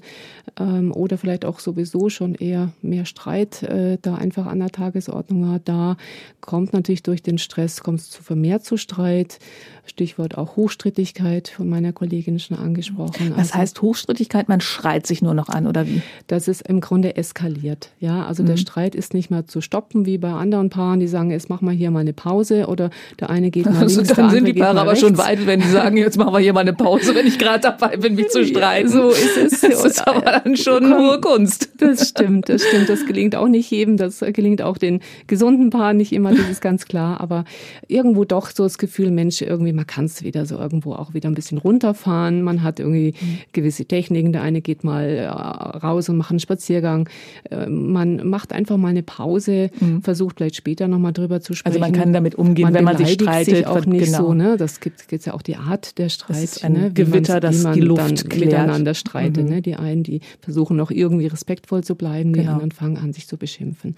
ähm, 0.59 0.91
oder 0.91 1.17
vielleicht 1.17 1.43
auch 1.43 1.59
sowieso 1.59 2.09
schon 2.09 2.35
eher 2.35 2.71
mehr 2.83 3.05
Streit 3.05 3.63
äh, 3.63 3.97
da 3.99 4.13
einfach 4.13 4.45
an 4.45 4.59
der 4.59 4.69
Tagesordnung 4.69 5.49
war. 5.49 5.57
Da 5.57 5.97
kommt 6.39 6.71
natürlich 6.73 7.01
durch 7.01 7.14
durch 7.15 7.23
den 7.23 7.37
Stress 7.37 7.79
kommt 7.81 8.01
es 8.01 8.09
zu 8.09 8.21
vermehrt 8.21 8.65
zu 8.65 8.75
Streit. 8.75 9.39
Stichwort 9.85 10.37
auch 10.37 10.55
Hochstrittigkeit 10.55 11.49
von 11.49 11.69
meiner 11.69 11.93
Kollegin 11.93 12.39
schon 12.39 12.57
angesprochen. 12.57 13.31
Was 13.31 13.51
also, 13.51 13.53
heißt 13.55 13.81
Hochstrittigkeit? 13.81 14.49
Man 14.49 14.61
schreit 14.61 15.05
sich 15.05 15.21
nur 15.21 15.33
noch 15.33 15.47
an 15.47 15.67
oder 15.67 15.87
wie? 15.87 16.01
Das 16.27 16.47
ist 16.47 16.67
im 16.67 16.81
Grunde 16.81 17.15
eskaliert. 17.15 17.91
Ja, 17.99 18.25
also 18.25 18.43
mhm. 18.43 18.47
der 18.47 18.57
Streit 18.57 18.95
ist 18.95 19.13
nicht 19.13 19.29
mehr 19.29 19.47
zu 19.47 19.61
stoppen 19.61 20.05
wie 20.05 20.17
bei 20.17 20.31
anderen 20.31 20.69
Paaren, 20.69 20.99
die 20.99 21.07
sagen, 21.07 21.31
jetzt 21.31 21.49
machen 21.49 21.67
wir 21.67 21.73
hier 21.73 21.91
mal 21.91 21.99
eine 21.99 22.13
Pause 22.13 22.67
oder 22.67 22.89
der 23.19 23.29
eine 23.29 23.51
geht 23.51 23.65
mal 23.65 23.75
also 23.79 24.01
links, 24.01 24.15
Dann 24.15 24.29
sind 24.31 24.45
die 24.45 24.53
Paare 24.53 24.81
aber 24.81 24.95
schon 24.95 25.17
weit, 25.17 25.45
wenn 25.45 25.61
die 25.61 25.69
sagen, 25.69 25.97
jetzt 25.97 26.17
machen 26.17 26.33
wir 26.33 26.39
hier 26.39 26.53
mal 26.53 26.61
eine 26.61 26.73
Pause, 26.73 27.13
wenn 27.15 27.27
ich 27.27 27.37
gerade 27.37 27.61
dabei 27.61 27.97
bin, 27.97 28.15
mich 28.15 28.29
zu 28.29 28.45
streiten. 28.45 28.89
so 28.89 29.09
ist 29.09 29.37
es. 29.37 29.61
Das 29.75 29.83
ist 29.83 30.07
aber 30.07 30.21
dann 30.21 30.55
schon 30.55 30.83
Komm, 30.83 30.97
hohe 30.97 31.19
Kunst. 31.19 31.69
Das 31.79 32.09
stimmt, 32.09 32.49
das 32.49 32.63
stimmt. 32.63 32.87
Das 32.87 33.05
gelingt 33.05 33.35
auch 33.35 33.47
nicht 33.47 33.69
jedem. 33.71 33.97
Das 33.97 34.19
gelingt 34.19 34.61
auch 34.61 34.77
den 34.77 35.01
gesunden 35.27 35.69
Paaren 35.69 35.97
nicht 35.97 36.13
immer. 36.13 36.33
Das 36.33 36.49
ist 36.49 36.61
ganz 36.61 36.85
klar 36.85 36.95
klar, 36.95 37.19
aber 37.19 37.43
irgendwo 37.87 38.23
doch 38.23 38.49
so 38.51 38.63
das 38.63 38.77
Gefühl, 38.77 39.11
Mensch, 39.11 39.41
irgendwie, 39.41 39.73
man 39.75 39.85
kann 39.85 40.05
es 40.05 40.23
wieder 40.23 40.45
so 40.45 40.57
irgendwo 40.57 40.93
auch 40.93 41.13
wieder 41.13 41.29
ein 41.29 41.35
bisschen 41.35 41.57
runterfahren. 41.57 42.41
Man 42.41 42.63
hat 42.63 42.79
irgendwie 42.79 43.13
mhm. 43.19 43.37
gewisse 43.51 43.85
Techniken. 43.85 44.31
Der 44.31 44.41
eine 44.41 44.61
geht 44.61 44.83
mal 44.83 45.05
äh, 45.05 45.27
raus 45.27 46.09
und 46.09 46.17
macht 46.17 46.31
einen 46.31 46.39
Spaziergang. 46.39 47.09
Äh, 47.49 47.67
man 47.67 48.27
macht 48.27 48.53
einfach 48.53 48.77
mal 48.77 48.89
eine 48.89 49.03
Pause, 49.03 49.69
mhm. 49.79 50.01
versucht 50.01 50.37
vielleicht 50.37 50.55
später 50.55 50.87
nochmal 50.87 51.13
drüber 51.13 51.41
zu 51.41 51.53
sprechen. 51.53 51.75
Also 51.75 51.79
man 51.79 51.91
kann 51.91 52.13
damit 52.13 52.35
umgehen, 52.35 52.63
man 52.63 52.73
wenn 52.73 52.83
man 52.83 52.97
sich 52.97 53.11
streitet. 53.11 53.55
Sich 53.57 53.67
auch 53.67 53.85
nicht 53.85 54.05
genau. 54.05 54.17
so, 54.17 54.33
ne? 54.33 54.57
Das 54.57 54.79
gibt 54.79 55.01
es 55.11 55.25
ja 55.25 55.33
auch 55.33 55.41
die 55.41 55.57
Art 55.57 55.97
der 55.97 56.09
Streit. 56.09 56.37
Das 56.37 56.43
ist 56.43 56.63
ein 56.63 56.73
ne? 56.73 56.91
Gewitter, 56.93 57.39
das 57.39 57.63
die 57.73 57.81
Luft 57.81 58.31
dann 58.31 58.39
miteinander 58.39 58.93
streitet. 58.93 59.43
Mhm. 59.43 59.49
Ne? 59.49 59.61
Die 59.61 59.75
einen, 59.75 60.03
die 60.03 60.21
versuchen 60.39 60.77
noch 60.77 60.91
irgendwie 60.91 61.27
respektvoll 61.27 61.83
zu 61.83 61.95
bleiben, 61.95 62.33
die 62.33 62.39
genau. 62.39 62.53
anderen 62.53 62.71
fangen 62.71 62.97
an, 62.97 63.13
sich 63.13 63.27
zu 63.27 63.37
beschimpfen. 63.37 63.95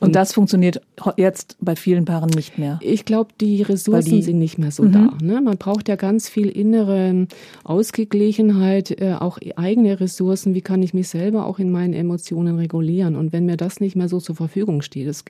Und, 0.00 0.08
und 0.08 0.16
das 0.16 0.32
funktioniert 0.32 0.80
jetzt 1.18 1.56
bei 1.60 1.76
vielen 1.76 2.06
Paaren 2.06 2.30
nicht 2.30 2.58
mehr. 2.58 2.78
Ich 2.82 3.04
glaube, 3.04 3.30
die 3.38 3.60
Ressourcen 3.60 4.10
die, 4.10 4.22
sind 4.22 4.38
nicht 4.38 4.58
mehr 4.58 4.70
so 4.70 4.84
mhm. 4.84 4.92
da. 4.92 5.12
Ne? 5.22 5.40
Man 5.42 5.58
braucht 5.58 5.88
ja 5.88 5.96
ganz 5.96 6.28
viel 6.28 6.48
innere 6.48 7.26
Ausgeglichenheit, 7.64 8.98
äh, 8.98 9.14
auch 9.20 9.38
eigene 9.56 10.00
Ressourcen. 10.00 10.54
Wie 10.54 10.62
kann 10.62 10.82
ich 10.82 10.94
mich 10.94 11.08
selber 11.08 11.44
auch 11.44 11.58
in 11.58 11.70
meinen 11.70 11.92
Emotionen 11.92 12.56
regulieren? 12.56 13.14
Und 13.14 13.34
wenn 13.34 13.44
mir 13.44 13.58
das 13.58 13.80
nicht 13.80 13.94
mehr 13.94 14.08
so 14.08 14.20
zur 14.20 14.36
Verfügung 14.36 14.80
steht, 14.80 15.06
das, 15.06 15.22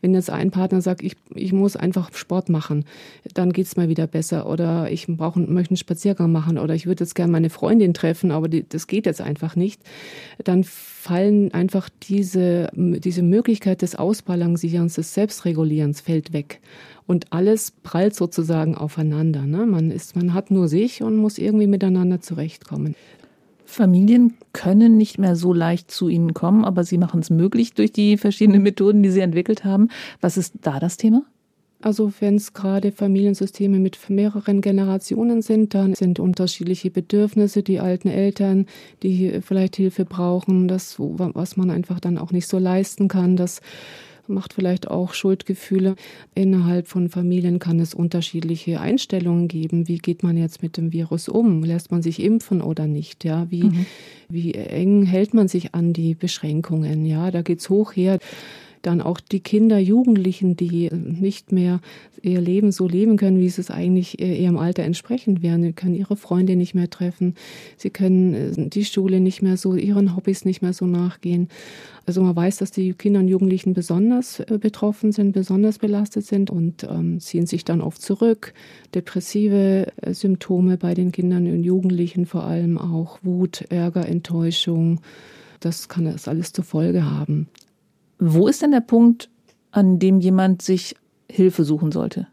wenn 0.00 0.14
jetzt 0.14 0.30
ein 0.30 0.50
Partner 0.50 0.80
sagt, 0.80 1.02
ich, 1.02 1.16
ich 1.34 1.52
muss 1.52 1.76
einfach 1.76 2.10
Sport 2.14 2.48
machen, 2.48 2.86
dann 3.34 3.52
geht's 3.52 3.76
mir 3.76 3.90
wieder 3.90 4.06
besser. 4.06 4.48
Oder 4.48 4.90
ich 4.90 5.06
brauche, 5.06 5.38
möchte 5.40 5.72
einen 5.72 5.76
Spaziergang 5.76 6.32
machen 6.32 6.56
oder 6.56 6.74
ich 6.74 6.86
würde 6.86 7.04
jetzt 7.04 7.14
gerne 7.14 7.30
meine 7.30 7.50
Freundin 7.50 7.92
treffen, 7.92 8.30
aber 8.30 8.48
die, 8.48 8.66
das 8.66 8.86
geht 8.86 9.04
jetzt 9.04 9.20
einfach 9.20 9.54
nicht. 9.54 9.82
Dann 10.42 10.64
fallen 10.64 11.52
einfach 11.52 11.90
diese, 12.08 12.70
diese 12.74 13.22
Möglichkeit 13.22 13.82
des 13.82 13.94
Ausbalancierens, 14.14 14.94
des 14.94 15.12
Selbstregulierens 15.12 16.00
fällt 16.00 16.32
weg. 16.32 16.60
Und 17.06 17.32
alles 17.32 17.72
prallt 17.82 18.14
sozusagen 18.14 18.76
aufeinander. 18.76 19.42
Ne? 19.42 19.66
Man, 19.66 19.90
ist, 19.90 20.14
man 20.14 20.34
hat 20.34 20.52
nur 20.52 20.68
sich 20.68 21.02
und 21.02 21.16
muss 21.16 21.36
irgendwie 21.36 21.66
miteinander 21.66 22.20
zurechtkommen. 22.20 22.94
Familien 23.64 24.34
können 24.52 24.96
nicht 24.96 25.18
mehr 25.18 25.34
so 25.34 25.52
leicht 25.52 25.90
zu 25.90 26.08
Ihnen 26.08 26.32
kommen, 26.32 26.64
aber 26.64 26.84
Sie 26.84 26.96
machen 26.96 27.20
es 27.20 27.30
möglich 27.30 27.74
durch 27.74 27.90
die 27.90 28.16
verschiedenen 28.16 28.62
Methoden, 28.62 29.02
die 29.02 29.10
Sie 29.10 29.20
entwickelt 29.20 29.64
haben. 29.64 29.88
Was 30.20 30.36
ist 30.36 30.54
da 30.62 30.78
das 30.78 30.96
Thema? 30.96 31.22
Also 31.84 32.10
wenn 32.20 32.36
es 32.36 32.54
gerade 32.54 32.92
Familiensysteme 32.92 33.78
mit 33.78 34.08
mehreren 34.08 34.62
Generationen 34.62 35.42
sind, 35.42 35.74
dann 35.74 35.94
sind 35.94 36.18
unterschiedliche 36.18 36.90
Bedürfnisse, 36.90 37.62
die 37.62 37.78
alten 37.78 38.08
Eltern, 38.08 38.64
die 39.02 39.42
vielleicht 39.42 39.76
Hilfe 39.76 40.06
brauchen, 40.06 40.66
das, 40.66 40.96
was 40.98 41.58
man 41.58 41.68
einfach 41.68 42.00
dann 42.00 42.16
auch 42.16 42.32
nicht 42.32 42.46
so 42.48 42.58
leisten 42.58 43.08
kann, 43.08 43.36
das 43.36 43.60
macht 44.26 44.54
vielleicht 44.54 44.88
auch 44.88 45.12
Schuldgefühle. 45.12 45.96
Innerhalb 46.34 46.88
von 46.88 47.10
Familien 47.10 47.58
kann 47.58 47.78
es 47.78 47.92
unterschiedliche 47.92 48.80
Einstellungen 48.80 49.46
geben. 49.46 49.86
Wie 49.86 49.98
geht 49.98 50.22
man 50.22 50.38
jetzt 50.38 50.62
mit 50.62 50.78
dem 50.78 50.90
Virus 50.90 51.28
um? 51.28 51.62
Lässt 51.62 51.90
man 51.90 52.00
sich 52.00 52.22
impfen 52.22 52.62
oder 52.62 52.86
nicht? 52.86 53.24
Ja, 53.24 53.46
wie, 53.50 53.64
mhm. 53.64 53.86
wie 54.30 54.54
eng 54.54 55.02
hält 55.02 55.34
man 55.34 55.48
sich 55.48 55.74
an 55.74 55.92
die 55.92 56.14
Beschränkungen? 56.14 57.04
Ja, 57.04 57.30
da 57.30 57.42
geht's 57.42 57.68
hoch 57.68 57.92
her 57.92 58.18
dann 58.86 59.00
auch 59.00 59.20
die 59.20 59.40
Kinder, 59.40 59.78
Jugendlichen, 59.78 60.56
die 60.56 60.90
nicht 60.92 61.52
mehr 61.52 61.80
ihr 62.22 62.40
Leben 62.40 62.72
so 62.72 62.86
leben 62.88 63.16
können, 63.16 63.38
wie 63.38 63.46
es 63.46 63.70
eigentlich 63.70 64.20
ihrem 64.20 64.56
Alter 64.56 64.82
entsprechend 64.82 65.42
wäre. 65.42 65.60
Sie 65.60 65.72
können 65.72 65.94
ihre 65.94 66.16
Freunde 66.16 66.56
nicht 66.56 66.74
mehr 66.74 66.90
treffen, 66.90 67.34
sie 67.76 67.90
können 67.90 68.34
äh, 68.34 68.68
die 68.68 68.84
Schule 68.84 69.20
nicht 69.20 69.42
mehr 69.42 69.56
so, 69.56 69.74
ihren 69.74 70.16
Hobbys 70.16 70.44
nicht 70.44 70.62
mehr 70.62 70.72
so 70.72 70.86
nachgehen. 70.86 71.48
Also 72.06 72.22
man 72.22 72.36
weiß, 72.36 72.58
dass 72.58 72.70
die 72.70 72.92
Kinder 72.92 73.20
und 73.20 73.28
Jugendlichen 73.28 73.72
besonders 73.72 74.40
äh, 74.40 74.58
betroffen 74.60 75.12
sind, 75.12 75.32
besonders 75.32 75.78
belastet 75.78 76.26
sind 76.26 76.50
und 76.50 76.84
ähm, 76.84 77.20
ziehen 77.20 77.46
sich 77.46 77.64
dann 77.64 77.80
oft 77.80 78.02
zurück. 78.02 78.52
Depressive 78.94 79.86
äh, 79.96 80.14
Symptome 80.14 80.76
bei 80.76 80.94
den 80.94 81.12
Kindern 81.12 81.46
und 81.46 81.62
Jugendlichen 81.64 82.26
vor 82.26 82.44
allem 82.44 82.76
auch 82.78 83.18
Wut, 83.22 83.62
Ärger, 83.70 84.06
Enttäuschung. 84.06 85.00
Das 85.60 85.88
kann 85.88 86.04
das 86.04 86.28
alles 86.28 86.52
zur 86.52 86.64
Folge 86.64 87.10
haben. 87.10 87.48
Wo 88.18 88.48
ist 88.48 88.62
denn 88.62 88.70
der 88.70 88.80
Punkt, 88.80 89.30
an 89.70 89.98
dem 89.98 90.20
jemand 90.20 90.62
sich 90.62 90.96
Hilfe 91.30 91.64
suchen 91.64 91.92
sollte? 91.92 92.28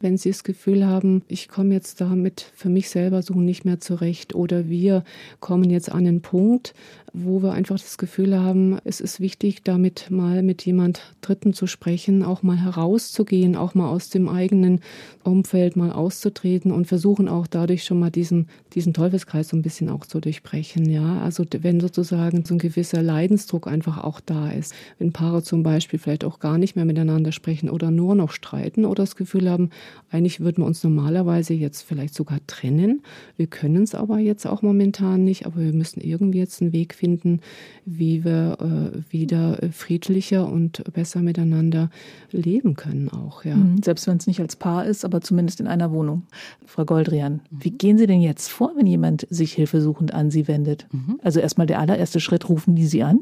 Wenn 0.00 0.16
Sie 0.16 0.30
das 0.30 0.44
Gefühl 0.44 0.86
haben, 0.86 1.22
ich 1.26 1.48
komme 1.48 1.74
jetzt 1.74 2.00
damit 2.00 2.52
für 2.54 2.68
mich 2.68 2.88
selber 2.88 3.20
so 3.20 3.34
nicht 3.34 3.64
mehr 3.64 3.80
zurecht 3.80 4.34
oder 4.34 4.68
wir 4.68 5.02
kommen 5.40 5.70
jetzt 5.70 5.90
an 5.90 6.06
einen 6.06 6.22
Punkt, 6.22 6.72
wo 7.12 7.42
wir 7.42 7.52
einfach 7.52 7.78
das 7.78 7.98
Gefühl 7.98 8.38
haben, 8.38 8.78
es 8.84 9.00
ist 9.00 9.20
wichtig, 9.20 9.64
damit 9.64 10.10
mal 10.10 10.42
mit 10.42 10.64
jemand 10.66 11.00
Dritten 11.20 11.52
zu 11.52 11.66
sprechen, 11.66 12.22
auch 12.22 12.42
mal 12.42 12.58
herauszugehen, 12.58 13.56
auch 13.56 13.74
mal 13.74 13.88
aus 13.88 14.10
dem 14.10 14.28
eigenen 14.28 14.80
Umfeld 15.22 15.76
mal 15.76 15.92
auszutreten 15.92 16.72
und 16.72 16.86
versuchen 16.86 17.28
auch 17.28 17.46
dadurch 17.46 17.84
schon 17.84 17.98
mal 17.98 18.10
diesen, 18.10 18.48
diesen 18.74 18.94
Teufelskreis 18.94 19.48
so 19.48 19.56
ein 19.56 19.62
bisschen 19.62 19.88
auch 19.88 20.06
zu 20.06 20.20
durchbrechen. 20.20 20.88
Ja, 20.88 21.20
also 21.20 21.44
wenn 21.60 21.80
sozusagen 21.80 22.44
so 22.44 22.54
ein 22.54 22.58
gewisser 22.58 23.02
Leidensdruck 23.02 23.66
einfach 23.66 24.02
auch 24.04 24.20
da 24.20 24.50
ist, 24.50 24.74
wenn 24.98 25.12
Paare 25.12 25.42
zum 25.42 25.62
Beispiel 25.62 25.98
vielleicht 25.98 26.24
auch 26.24 26.40
gar 26.40 26.58
nicht 26.58 26.76
mehr 26.76 26.84
miteinander 26.84 27.32
sprechen 27.32 27.70
oder 27.70 27.90
nur 27.90 28.14
noch 28.14 28.32
streiten 28.32 28.84
oder 28.84 29.02
das 29.02 29.16
Gefühl 29.16 29.50
haben, 29.50 29.70
eigentlich 30.10 30.40
würden 30.40 30.62
wir 30.62 30.66
uns 30.66 30.82
normalerweise 30.82 31.54
jetzt 31.54 31.82
vielleicht 31.82 32.14
sogar 32.14 32.40
trennen. 32.46 33.02
Wir 33.36 33.46
können 33.46 33.82
es 33.82 33.94
aber 33.94 34.18
jetzt 34.18 34.46
auch 34.46 34.62
momentan 34.62 35.24
nicht, 35.24 35.46
aber 35.46 35.60
wir 35.60 35.72
müssen 35.72 36.00
irgendwie 36.00 36.38
jetzt 36.38 36.60
einen 36.60 36.72
Weg 36.72 36.97
finden, 36.98 37.40
wie 37.84 38.24
wir 38.24 38.58
äh, 38.60 39.12
wieder 39.12 39.58
friedlicher 39.72 40.50
und 40.50 40.82
besser 40.92 41.20
miteinander 41.20 41.90
leben 42.30 42.74
können 42.74 43.08
auch. 43.08 43.44
Ja. 43.44 43.56
Mhm, 43.56 43.82
selbst 43.82 44.06
wenn 44.06 44.16
es 44.16 44.26
nicht 44.26 44.40
als 44.40 44.56
Paar 44.56 44.84
ist, 44.84 45.04
aber 45.04 45.20
zumindest 45.20 45.60
in 45.60 45.66
einer 45.66 45.92
Wohnung. 45.92 46.24
Frau 46.66 46.84
Goldrian, 46.84 47.34
mhm. 47.34 47.40
wie 47.60 47.70
gehen 47.70 47.98
Sie 47.98 48.06
denn 48.06 48.20
jetzt 48.20 48.48
vor, 48.48 48.72
wenn 48.76 48.86
jemand 48.86 49.26
sich 49.30 49.52
hilfesuchend 49.52 50.12
an 50.12 50.30
Sie 50.30 50.48
wendet? 50.48 50.86
Mhm. 50.92 51.20
Also 51.22 51.40
erstmal 51.40 51.66
der 51.66 51.78
allererste 51.78 52.20
Schritt, 52.20 52.48
rufen 52.48 52.74
die 52.74 52.86
Sie 52.86 53.02
an? 53.02 53.20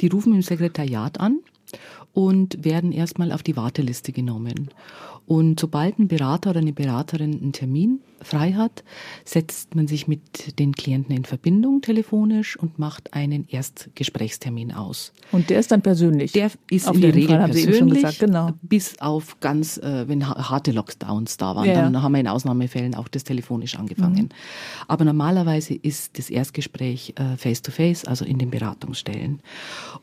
Die 0.00 0.08
rufen 0.08 0.34
im 0.34 0.42
Sekretariat 0.42 1.20
an 1.20 1.38
und 2.12 2.64
werden 2.64 2.92
erstmal 2.92 3.32
auf 3.32 3.42
die 3.42 3.56
Warteliste 3.56 4.12
genommen. 4.12 4.70
Und 5.26 5.60
sobald 5.60 5.98
ein 5.98 6.08
Berater 6.08 6.50
oder 6.50 6.60
eine 6.60 6.72
Beraterin 6.72 7.40
einen 7.40 7.52
Termin 7.52 8.00
frei 8.22 8.52
hat, 8.52 8.84
setzt 9.24 9.74
man 9.74 9.86
sich 9.86 10.08
mit 10.08 10.58
den 10.58 10.72
Klienten 10.72 11.14
in 11.14 11.24
Verbindung 11.24 11.80
telefonisch 11.80 12.56
und 12.56 12.78
macht 12.78 13.14
einen 13.14 13.46
Erstgesprächstermin 13.48 14.72
aus. 14.72 15.12
Und 15.32 15.50
der 15.50 15.60
ist 15.60 15.70
dann 15.70 15.82
persönlich? 15.82 16.32
Der 16.32 16.50
ist 16.70 16.88
auf 16.88 16.94
in 16.94 17.02
der 17.02 17.14
Regel 17.14 17.38
Fall, 17.38 17.50
persönlich, 17.50 18.02
gesagt, 18.02 18.18
genau. 18.20 18.50
bis 18.62 19.00
auf 19.00 19.40
ganz, 19.40 19.78
äh, 19.78 20.08
wenn 20.08 20.28
harte 20.28 20.72
Lockdowns 20.72 21.36
da 21.36 21.56
waren, 21.56 21.66
ja. 21.66 21.74
dann 21.74 22.02
haben 22.02 22.12
wir 22.12 22.20
in 22.20 22.28
Ausnahmefällen 22.28 22.94
auch 22.94 23.08
das 23.08 23.24
telefonisch 23.24 23.76
angefangen. 23.76 24.24
Mhm. 24.24 24.88
Aber 24.88 25.04
normalerweise 25.04 25.74
ist 25.74 26.18
das 26.18 26.30
Erstgespräch 26.30 27.14
äh, 27.16 27.36
face-to-face, 27.36 28.04
-face, 28.04 28.08
also 28.08 28.24
in 28.24 28.38
den 28.38 28.50
Beratungsstellen. 28.50 29.40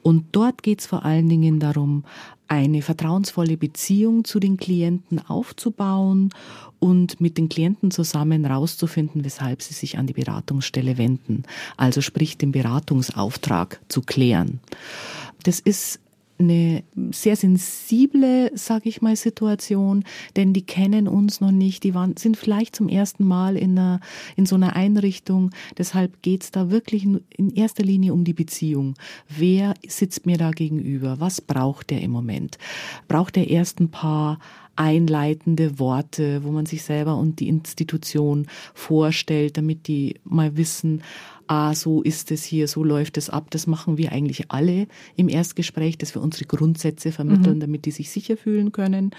Und 0.01 0.27
dort 0.31 0.63
geht 0.63 0.81
es 0.81 0.87
vor 0.87 1.05
allen 1.05 1.29
Dingen 1.29 1.59
darum, 1.59 2.03
eine 2.49 2.81
vertrauensvolle 2.81 3.57
Beziehung 3.57 4.25
zu 4.25 4.39
den 4.39 4.57
Klienten 4.57 5.19
aufzubauen 5.19 6.31
und 6.79 7.21
mit 7.21 7.37
den 7.37 7.47
Klienten 7.47 7.91
zusammen 7.91 8.45
rauszufinden, 8.45 9.23
weshalb 9.23 9.61
sie 9.61 9.73
sich 9.73 9.97
an 9.97 10.07
die 10.07 10.13
Beratungsstelle 10.13 10.97
wenden. 10.97 11.43
Also 11.77 12.01
sprich 12.01 12.37
den 12.37 12.51
Beratungsauftrag 12.51 13.79
zu 13.87 14.01
klären. 14.01 14.59
Das 15.43 15.59
ist 15.59 15.99
eine 16.39 16.83
sehr 17.11 17.35
sensible, 17.35 18.51
sage 18.55 18.87
ich 18.87 19.01
mal, 19.01 19.15
Situation, 19.15 20.05
denn 20.37 20.53
die 20.53 20.65
kennen 20.65 21.07
uns 21.07 21.41
noch 21.41 21.51
nicht, 21.51 21.83
die 21.83 21.93
waren, 21.93 22.15
sind 22.17 22.37
vielleicht 22.37 22.75
zum 22.75 22.87
ersten 22.87 23.25
Mal 23.25 23.57
in, 23.57 23.77
einer, 23.77 23.99
in 24.35 24.45
so 24.45 24.55
einer 24.55 24.75
Einrichtung. 24.75 25.51
Deshalb 25.77 26.21
geht's 26.21 26.51
da 26.51 26.71
wirklich 26.71 27.05
in 27.05 27.49
erster 27.53 27.83
Linie 27.83 28.13
um 28.13 28.23
die 28.23 28.33
Beziehung. 28.33 28.95
Wer 29.27 29.73
sitzt 29.87 30.25
mir 30.25 30.37
da 30.37 30.51
gegenüber? 30.51 31.19
Was 31.19 31.41
braucht 31.41 31.89
der 31.89 32.01
im 32.01 32.11
Moment? 32.11 32.57
Braucht 33.07 33.35
der 33.35 33.49
erst 33.49 33.79
ein 33.81 33.91
paar 33.91 34.39
einleitende 34.77 35.77
Worte, 35.77 36.41
wo 36.45 36.51
man 36.51 36.65
sich 36.65 36.83
selber 36.83 37.17
und 37.17 37.41
die 37.41 37.49
Institution 37.49 38.47
vorstellt, 38.73 39.57
damit 39.57 39.87
die 39.87 40.15
mal 40.23 40.55
wissen, 40.55 41.01
ah, 41.49 41.73
so 41.73 42.03
ist 42.03 42.29
es 42.29 42.43
hier, 42.43 42.67
so 42.67 42.83
läuft 42.83 43.17
es 43.17 43.29
ab. 43.29 43.47
Das 43.49 43.65
machen 43.65 43.97
wir 43.97 44.11
eigentlich 44.11 44.51
alle 44.51 44.87
im 45.15 45.27
Erstgespräch, 45.27 45.97
dass 45.97 46.13
wir 46.13 46.21
unsere 46.21 46.45
Grundsätze 46.45 47.11
vermitteln, 47.11 47.55
mhm. 47.55 47.59
damit 47.59 47.85
die 47.85 47.91
sich 47.91 48.11
sicher 48.11 48.37
fühlen 48.37 48.71
können. 48.71 49.11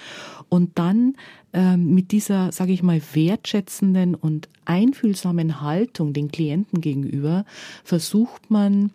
Und 0.49 0.78
dann 0.78 1.16
ähm, 1.52 1.92
mit 1.92 2.12
dieser, 2.12 2.52
sage 2.52 2.72
ich 2.72 2.84
mal, 2.84 3.02
wertschätzenden 3.14 4.14
und 4.14 4.49
einfühlsamen 4.64 5.60
Haltung 5.60 6.12
den 6.12 6.30
Klienten 6.30 6.80
gegenüber 6.80 7.44
versucht 7.82 8.49
man, 8.49 8.92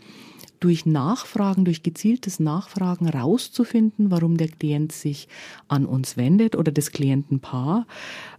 durch 0.62 0.86
Nachfragen, 0.86 1.66
durch 1.66 1.84
gezieltes 1.84 2.40
Nachfragen 2.40 3.10
rauszufinden, 3.10 4.10
warum 4.10 4.38
der 4.38 4.48
Klient 4.48 4.94
sich 4.94 5.28
an 5.68 5.86
uns 5.86 6.16
wendet 6.16 6.56
oder 6.56 6.72
das 6.72 6.92
Klientenpaar. 6.92 7.86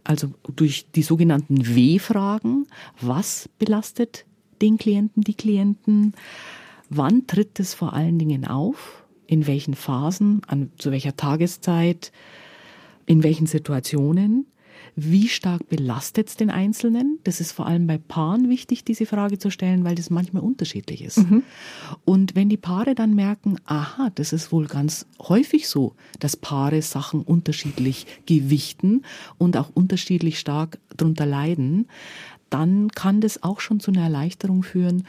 Also 0.02 0.32
durch 0.56 0.86
die 0.90 1.02
sogenannten 1.02 1.76
W-Fragen. 1.76 2.66
Was 3.00 3.50
belastet 3.58 4.24
den 4.62 4.78
Klienten, 4.78 5.22
die 5.22 5.34
Klienten? 5.34 6.14
Wann 6.88 7.26
tritt 7.26 7.58
es 7.60 7.74
vor 7.74 7.92
allen 7.92 8.18
Dingen 8.18 8.46
auf? 8.46 9.04
In 9.26 9.46
welchen 9.46 9.74
Phasen? 9.74 10.42
An, 10.46 10.70
zu 10.78 10.90
welcher 10.90 11.16
Tageszeit? 11.16 12.12
In 13.06 13.22
welchen 13.22 13.46
Situationen? 13.46 14.46
Wie 14.98 15.28
stark 15.28 15.68
belastet 15.68 16.28
es 16.28 16.36
den 16.36 16.48
Einzelnen? 16.48 17.18
Das 17.24 17.40
ist 17.40 17.52
vor 17.52 17.66
allem 17.66 17.86
bei 17.86 17.98
Paaren 17.98 18.48
wichtig, 18.48 18.82
diese 18.82 19.04
Frage 19.04 19.38
zu 19.38 19.50
stellen, 19.50 19.84
weil 19.84 19.94
das 19.94 20.08
manchmal 20.08 20.42
unterschiedlich 20.42 21.02
ist. 21.02 21.18
Mhm. 21.18 21.42
Und 22.06 22.34
wenn 22.34 22.48
die 22.48 22.56
Paare 22.56 22.94
dann 22.94 23.14
merken, 23.14 23.58
aha, 23.66 24.10
das 24.14 24.32
ist 24.32 24.52
wohl 24.52 24.66
ganz 24.66 25.06
häufig 25.20 25.68
so, 25.68 25.94
dass 26.18 26.36
Paare 26.36 26.80
Sachen 26.80 27.20
unterschiedlich 27.20 28.06
gewichten 28.24 29.02
und 29.36 29.58
auch 29.58 29.68
unterschiedlich 29.74 30.38
stark 30.38 30.78
darunter 30.96 31.26
leiden, 31.26 31.88
dann 32.50 32.90
kann 32.90 33.20
das 33.20 33.42
auch 33.42 33.60
schon 33.60 33.80
zu 33.80 33.90
einer 33.90 34.02
Erleichterung 34.02 34.62
führen, 34.62 35.06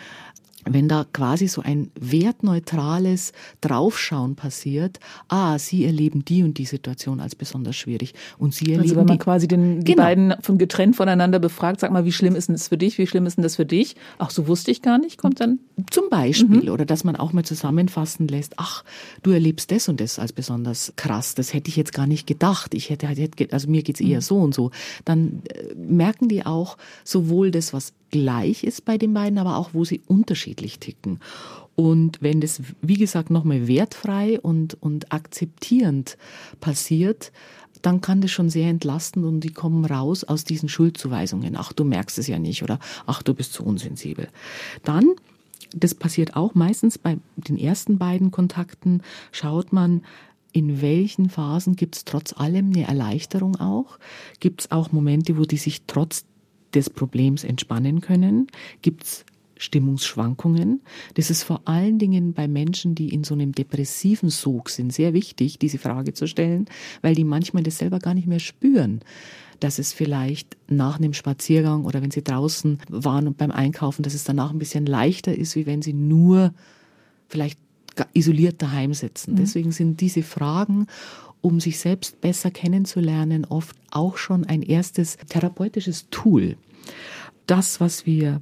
wenn 0.73 0.88
da 0.88 1.06
quasi 1.12 1.47
so 1.47 1.62
ein 1.62 1.91
wertneutrales 1.99 3.34
Draufschauen 3.62 4.36
passiert, 4.36 4.99
ah, 5.27 5.58
Sie 5.60 5.86
erleben 5.86 6.25
die 6.25 6.43
und 6.43 6.58
die 6.58 6.65
Situation 6.65 7.19
als 7.19 7.36
besonders 7.36 7.75
schwierig 7.75 8.13
und 8.38 8.53
Sie 8.53 8.65
erleben 8.65 8.82
also 8.82 8.95
wenn 8.95 9.06
man 9.06 9.17
die, 9.17 9.23
quasi 9.23 9.47
den, 9.47 9.80
die 9.82 9.93
genau. 9.93 10.03
beiden 10.03 10.34
von 10.41 10.58
getrennt 10.58 10.95
voneinander 10.95 11.39
befragt, 11.39 11.80
sag 11.80 11.91
mal, 11.91 12.06
wie 12.06 12.12
schlimm 12.12 12.36
ist 12.36 12.47
denn 12.47 12.56
das 12.56 12.67
für 12.67 12.77
dich, 12.77 12.97
wie 12.97 13.08
schlimm 13.08 13.25
ist 13.25 13.38
denn 13.38 13.43
das 13.43 13.56
für 13.56 13.65
dich? 13.65 13.95
Ach, 14.17 14.30
so 14.30 14.47
wusste 14.47 14.71
ich 14.71 14.82
gar 14.82 14.97
nicht, 14.97 15.17
kommt 15.17 15.39
dann? 15.39 15.60
Zum 15.91 16.10
Beispiel, 16.10 16.63
mhm. 16.63 16.69
oder 16.69 16.86
dass 16.86 17.03
man 17.03 17.15
auch 17.15 17.34
mal 17.34 17.43
zusammenfassen 17.43 18.27
lässt, 18.27 18.53
ach, 18.58 18.84
du 19.23 19.32
erlebst 19.32 19.71
das 19.71 19.89
und 19.89 20.01
das 20.01 20.19
als 20.19 20.34
besonders 20.34 20.93
krass, 20.95 21.36
das 21.36 21.53
hätte 21.53 21.69
ich 21.69 21.75
jetzt 21.75 21.93
gar 21.93 22.08
nicht 22.08 22.27
gedacht, 22.27 22.73
ich 22.73 22.89
hätte, 22.89 23.08
hätte 23.08 23.53
also 23.53 23.69
mir 23.69 23.84
geht's 23.84 24.01
eher 24.01 24.17
mhm. 24.17 24.21
so 24.21 24.38
und 24.38 24.53
so. 24.53 24.71
Dann 25.06 25.41
äh, 25.45 25.75
merken 25.75 26.27
die 26.27 26.45
auch 26.45 26.77
sowohl 27.03 27.51
das, 27.51 27.73
was 27.73 27.93
gleich 28.12 28.63
ist 28.63 28.86
bei 28.86 28.98
den 28.98 29.13
beiden, 29.13 29.38
aber 29.38 29.58
auch 29.58 29.74
wo 29.74 29.86
sie 29.86 30.02
unterschiedlich 30.08 30.80
ticken. 30.80 31.20
Und 31.76 32.22
wenn 32.22 32.41
das, 32.41 32.62
wie 32.82 32.98
gesagt, 32.98 33.30
nochmal 33.30 33.67
wertfrei 33.67 34.39
und, 34.39 34.82
und 34.82 35.12
akzeptierend 35.12 36.17
passiert, 36.60 37.32
dann 37.82 38.02
kann 38.02 38.22
das 38.22 38.32
schon 38.32 38.50
sehr 38.50 38.70
entlasten 38.70 39.24
und 39.24 39.41
die 39.41 39.54
kommen 39.54 39.86
raus 39.86 40.24
aus 40.24 40.43
diesen 40.43 40.70
Schuldzuweisungen. 40.70 41.56
Ach, 41.56 41.74
du 41.74 41.84
merkst 41.84 42.17
es 42.17 42.28
ja 42.28 42.39
nicht 42.39 42.63
oder 42.63 42.80
ach, 43.06 43.22
du 43.22 43.34
bist 43.34 43.54
zu 43.54 43.63
unsensibel. 43.63 44.28
Dann, 44.84 45.12
das 45.76 45.93
passiert 45.93 46.36
auch 46.36 46.56
meistens 46.56 46.98
bei 46.98 47.17
den 47.36 47.58
ersten 47.58 47.98
beiden 47.98 48.32
Kontakten, 48.32 49.04
schaut 49.32 49.72
man, 49.72 50.02
in 50.54 50.82
welchen 50.82 51.30
Phasen 51.30 51.76
gibt 51.76 51.98
es 51.98 52.06
trotz 52.06 52.34
allem 52.34 52.74
eine 52.74 52.88
Erleichterung 52.88 53.58
auch? 53.58 54.00
Gibt 54.39 54.62
es 54.62 54.72
auch 54.72 54.91
Momente, 54.91 55.38
wo 55.38 55.43
die 55.43 55.58
sich 55.58 55.84
trotz 55.86 56.26
des 56.73 56.89
Problems 56.89 57.43
entspannen 57.43 58.01
können? 58.01 58.47
Gibt 58.82 59.03
es 59.03 59.25
Stimmungsschwankungen? 59.58 60.82
Das 61.15 61.30
ist 61.30 61.43
vor 61.43 61.62
allen 61.65 61.99
Dingen 61.99 62.34
bei 62.34 62.47
Menschen, 62.47 62.95
die 62.95 63.13
in 63.13 63.23
so 63.23 63.34
einem 63.34 63.53
depressiven 63.53 64.30
Sog 64.30 64.69
sind, 64.69 64.93
sehr 64.93 65.13
wichtig, 65.13 65.60
diese 65.60 65.77
Frage 65.77 66.13
zu 66.13 66.27
stellen, 66.27 66.65
weil 67.01 67.15
die 67.15 67.23
manchmal 67.23 67.63
das 67.63 67.77
selber 67.77 67.99
gar 67.99 68.13
nicht 68.13 68.27
mehr 68.27 68.39
spüren 68.39 69.01
dass 69.60 69.80
es 69.80 69.93
vielleicht 69.93 70.56
nach 70.67 70.99
einem 70.99 71.13
Spaziergang 71.13 71.86
oder 71.86 72.01
wenn 72.01 72.12
sie 72.12 72.23
draußen 72.23 72.80
waren 72.89 73.27
und 73.27 73.38
beim 73.38 73.51
Einkaufen, 73.51 74.03
dass 74.03 74.13
es 74.13 74.23
danach 74.23 74.51
ein 74.51 74.60
bisschen 74.60 74.86
leichter 74.86 75.36
ist, 75.36 75.56
wie 75.56 75.65
wenn 75.65 75.82
sie 75.82 75.93
nur 75.93 76.53
vielleicht 77.27 77.60
isoliert 78.13 78.62
daheim 78.62 78.93
sitzen. 78.93 79.34
Mhm. 79.34 79.38
Deswegen 79.38 79.71
sind 79.71 80.01
diese 80.01 80.23
Fragen 80.23 80.88
um 81.41 81.60
sich 81.60 81.80
selbst 81.80 82.21
besser 82.21 82.52
kennenzulernen, 82.52 83.45
oft 83.45 83.76
auch 83.91 84.17
schon 84.17 84.45
ein 84.45 84.62
erstes 84.62 85.17
therapeutisches 85.30 86.10
Tool. 86.10 86.58
Das, 87.45 87.80
was 87.80 88.06
wir 88.06 88.41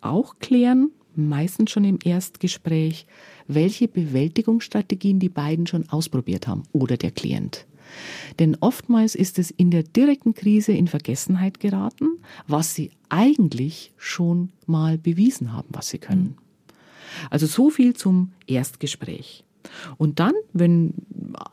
auch 0.00 0.38
klären, 0.38 0.90
meistens 1.14 1.70
schon 1.70 1.84
im 1.84 1.98
Erstgespräch, 2.02 3.06
welche 3.46 3.88
Bewältigungsstrategien 3.88 5.18
die 5.18 5.28
beiden 5.28 5.66
schon 5.66 5.88
ausprobiert 5.88 6.46
haben 6.46 6.62
oder 6.72 6.96
der 6.96 7.10
Klient. 7.10 7.66
Denn 8.38 8.56
oftmals 8.60 9.14
ist 9.14 9.38
es 9.38 9.50
in 9.50 9.70
der 9.70 9.82
direkten 9.82 10.34
Krise 10.34 10.72
in 10.72 10.86
Vergessenheit 10.86 11.60
geraten, 11.60 12.18
was 12.46 12.74
sie 12.74 12.92
eigentlich 13.08 13.92
schon 13.96 14.52
mal 14.66 14.98
bewiesen 14.98 15.52
haben, 15.52 15.68
was 15.72 15.88
sie 15.88 15.98
können. 15.98 16.36
Also 17.28 17.46
so 17.46 17.70
viel 17.70 17.94
zum 17.94 18.32
Erstgespräch. 18.46 19.44
Und 19.96 20.20
dann, 20.20 20.32
wenn 20.52 20.94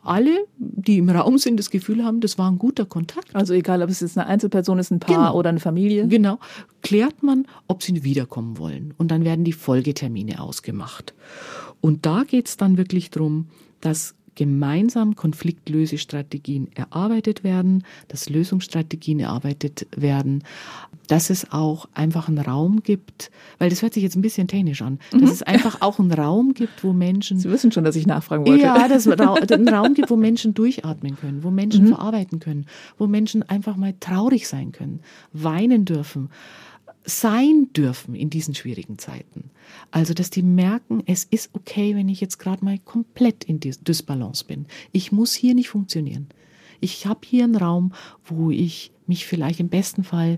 alle, 0.03 0.45
die 0.57 0.97
im 0.97 1.09
Raum 1.09 1.37
sind, 1.37 1.59
das 1.59 1.69
Gefühl 1.69 2.03
haben, 2.03 2.21
das 2.21 2.37
war 2.37 2.49
ein 2.49 2.57
guter 2.57 2.85
Kontakt. 2.85 3.35
Also 3.35 3.53
egal, 3.53 3.81
ob 3.81 3.89
es 3.89 3.99
jetzt 3.99 4.17
eine 4.17 4.27
Einzelperson 4.27 4.79
ist, 4.79 4.91
ein 4.91 4.99
Paar 4.99 5.15
genau. 5.15 5.35
oder 5.35 5.49
eine 5.49 5.59
Familie. 5.59 6.07
Genau. 6.07 6.39
Klärt 6.81 7.23
man, 7.23 7.45
ob 7.67 7.83
sie 7.83 8.03
wiederkommen 8.03 8.57
wollen. 8.57 8.93
Und 8.97 9.11
dann 9.11 9.25
werden 9.25 9.43
die 9.43 9.53
Folgetermine 9.53 10.41
ausgemacht. 10.41 11.13
Und 11.81 12.05
da 12.05 12.23
geht 12.23 12.47
es 12.47 12.57
dann 12.57 12.77
wirklich 12.77 13.11
darum, 13.11 13.47
dass 13.81 14.15
gemeinsam 14.37 15.15
Konfliktlösestrategien 15.15 16.69
erarbeitet 16.75 17.43
werden, 17.43 17.83
dass 18.07 18.29
Lösungsstrategien 18.29 19.19
erarbeitet 19.19 19.87
werden, 19.97 20.43
dass 21.07 21.31
es 21.31 21.51
auch 21.51 21.89
einfach 21.95 22.27
einen 22.29 22.37
Raum 22.37 22.83
gibt, 22.83 23.31
weil 23.57 23.71
das 23.71 23.81
hört 23.81 23.95
sich 23.95 24.03
jetzt 24.03 24.15
ein 24.15 24.21
bisschen 24.21 24.47
technisch 24.47 24.83
an, 24.83 24.99
mhm. 25.11 25.21
dass 25.21 25.31
es 25.31 25.43
einfach 25.43 25.81
auch 25.81 25.99
einen 25.99 26.11
Raum 26.11 26.53
gibt, 26.53 26.83
wo 26.83 26.93
Menschen. 26.93 27.39
Sie 27.39 27.49
wissen 27.49 27.71
schon, 27.71 27.83
dass 27.83 27.95
ich 27.95 28.05
nachfragen 28.05 28.45
wollte. 28.45 28.63
Ja, 28.63 28.87
dass 28.87 29.07
es 29.07 29.19
einen 29.19 29.67
Raum 29.69 29.95
gibt, 29.95 30.11
wo 30.11 30.15
Menschen 30.15 30.53
durchatmen 30.53 31.17
können, 31.17 31.43
wo 31.43 31.49
Menschen 31.49 31.85
mhm. 31.85 31.89
verarbeiten 31.89 32.39
können, 32.39 32.67
wo 32.99 33.07
Menschen 33.07 33.41
einfach 33.41 33.75
mal 33.75 33.95
traurig 33.99 34.47
sein 34.47 34.71
können, 34.71 34.99
weinen 35.33 35.83
dürfen 35.83 36.29
sein 37.07 37.69
dürfen 37.73 38.15
in 38.15 38.29
diesen 38.29 38.53
schwierigen 38.53 38.99
Zeiten. 38.99 39.49
Also, 39.91 40.13
dass 40.13 40.29
die 40.29 40.41
merken, 40.41 41.01
es 41.05 41.23
ist 41.23 41.51
okay, 41.53 41.95
wenn 41.95 42.09
ich 42.09 42.19
jetzt 42.19 42.37
gerade 42.37 42.63
mal 42.63 42.77
komplett 42.79 43.45
in 43.45 43.59
Dysbalance 43.59 44.45
bin. 44.45 44.65
Ich 44.91 45.11
muss 45.11 45.33
hier 45.33 45.55
nicht 45.55 45.69
funktionieren. 45.69 46.27
Ich 46.81 47.05
habe 47.07 47.21
hier 47.23 47.45
einen 47.45 47.55
Raum, 47.55 47.93
wo 48.25 48.51
ich 48.51 48.91
mich 49.07 49.25
vielleicht 49.25 49.59
im 49.59 49.69
besten 49.69 50.03
Fall 50.03 50.37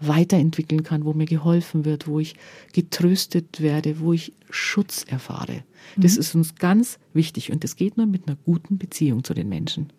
weiterentwickeln 0.00 0.82
kann, 0.82 1.04
wo 1.04 1.12
mir 1.12 1.26
geholfen 1.26 1.84
wird, 1.84 2.06
wo 2.06 2.20
ich 2.20 2.36
getröstet 2.72 3.60
werde, 3.60 4.00
wo 4.00 4.12
ich 4.12 4.32
Schutz 4.50 5.04
erfahre. 5.04 5.64
Das 5.96 6.14
mhm. 6.14 6.20
ist 6.20 6.34
uns 6.34 6.54
ganz 6.56 6.98
wichtig 7.14 7.52
und 7.52 7.64
das 7.64 7.76
geht 7.76 7.96
nur 7.96 8.06
mit 8.06 8.26
einer 8.26 8.36
guten 8.44 8.78
Beziehung 8.78 9.24
zu 9.24 9.34
den 9.34 9.48
Menschen. 9.48 9.92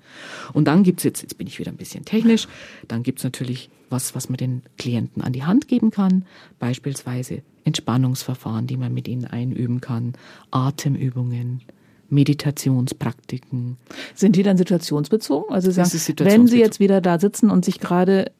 Und 0.54 0.66
dann 0.66 0.84
gibt's 0.84 1.04
jetzt, 1.04 1.22
jetzt 1.22 1.38
bin 1.38 1.48
ich 1.48 1.60
wieder 1.60 1.72
ein 1.72 1.78
bisschen 1.78 2.06
technisch, 2.06 2.48
dann 2.88 3.04
gibt's 3.04 3.24
natürlich 3.24 3.70
was, 3.90 4.16
was 4.16 4.30
man 4.30 4.38
den 4.38 4.64
Klienten 4.78 5.22
an 5.22 5.34
die 5.34 5.44
Hand 5.44 5.68
geben 5.68 5.92
kann, 5.92 6.26
beispielsweise 6.60 7.42
Entspannungsverfahren, 7.64 8.68
die 8.68 8.78
man 8.78 8.94
mit 8.94 9.08
ihnen 9.08 9.26
einüben 9.26 9.82
kann, 9.82 10.14
Atemübungen, 10.52 11.62
Meditationspraktiken. 12.10 13.78
Sind 14.16 14.36
die 14.36 14.44
dann 14.44 14.58
situationsbezogen? 14.58 15.54
Also 15.54 15.72
sagen, 15.72 15.90
situationsbezogen. 15.90 16.32
wenn 16.32 16.48
Sie 16.48 16.60
jetzt 16.60 16.80
wieder 16.80 17.02
da 17.02 17.20
sitzen 17.20 17.50
und 17.50 17.66
sich 17.66 17.80
gerade, 17.80 18.32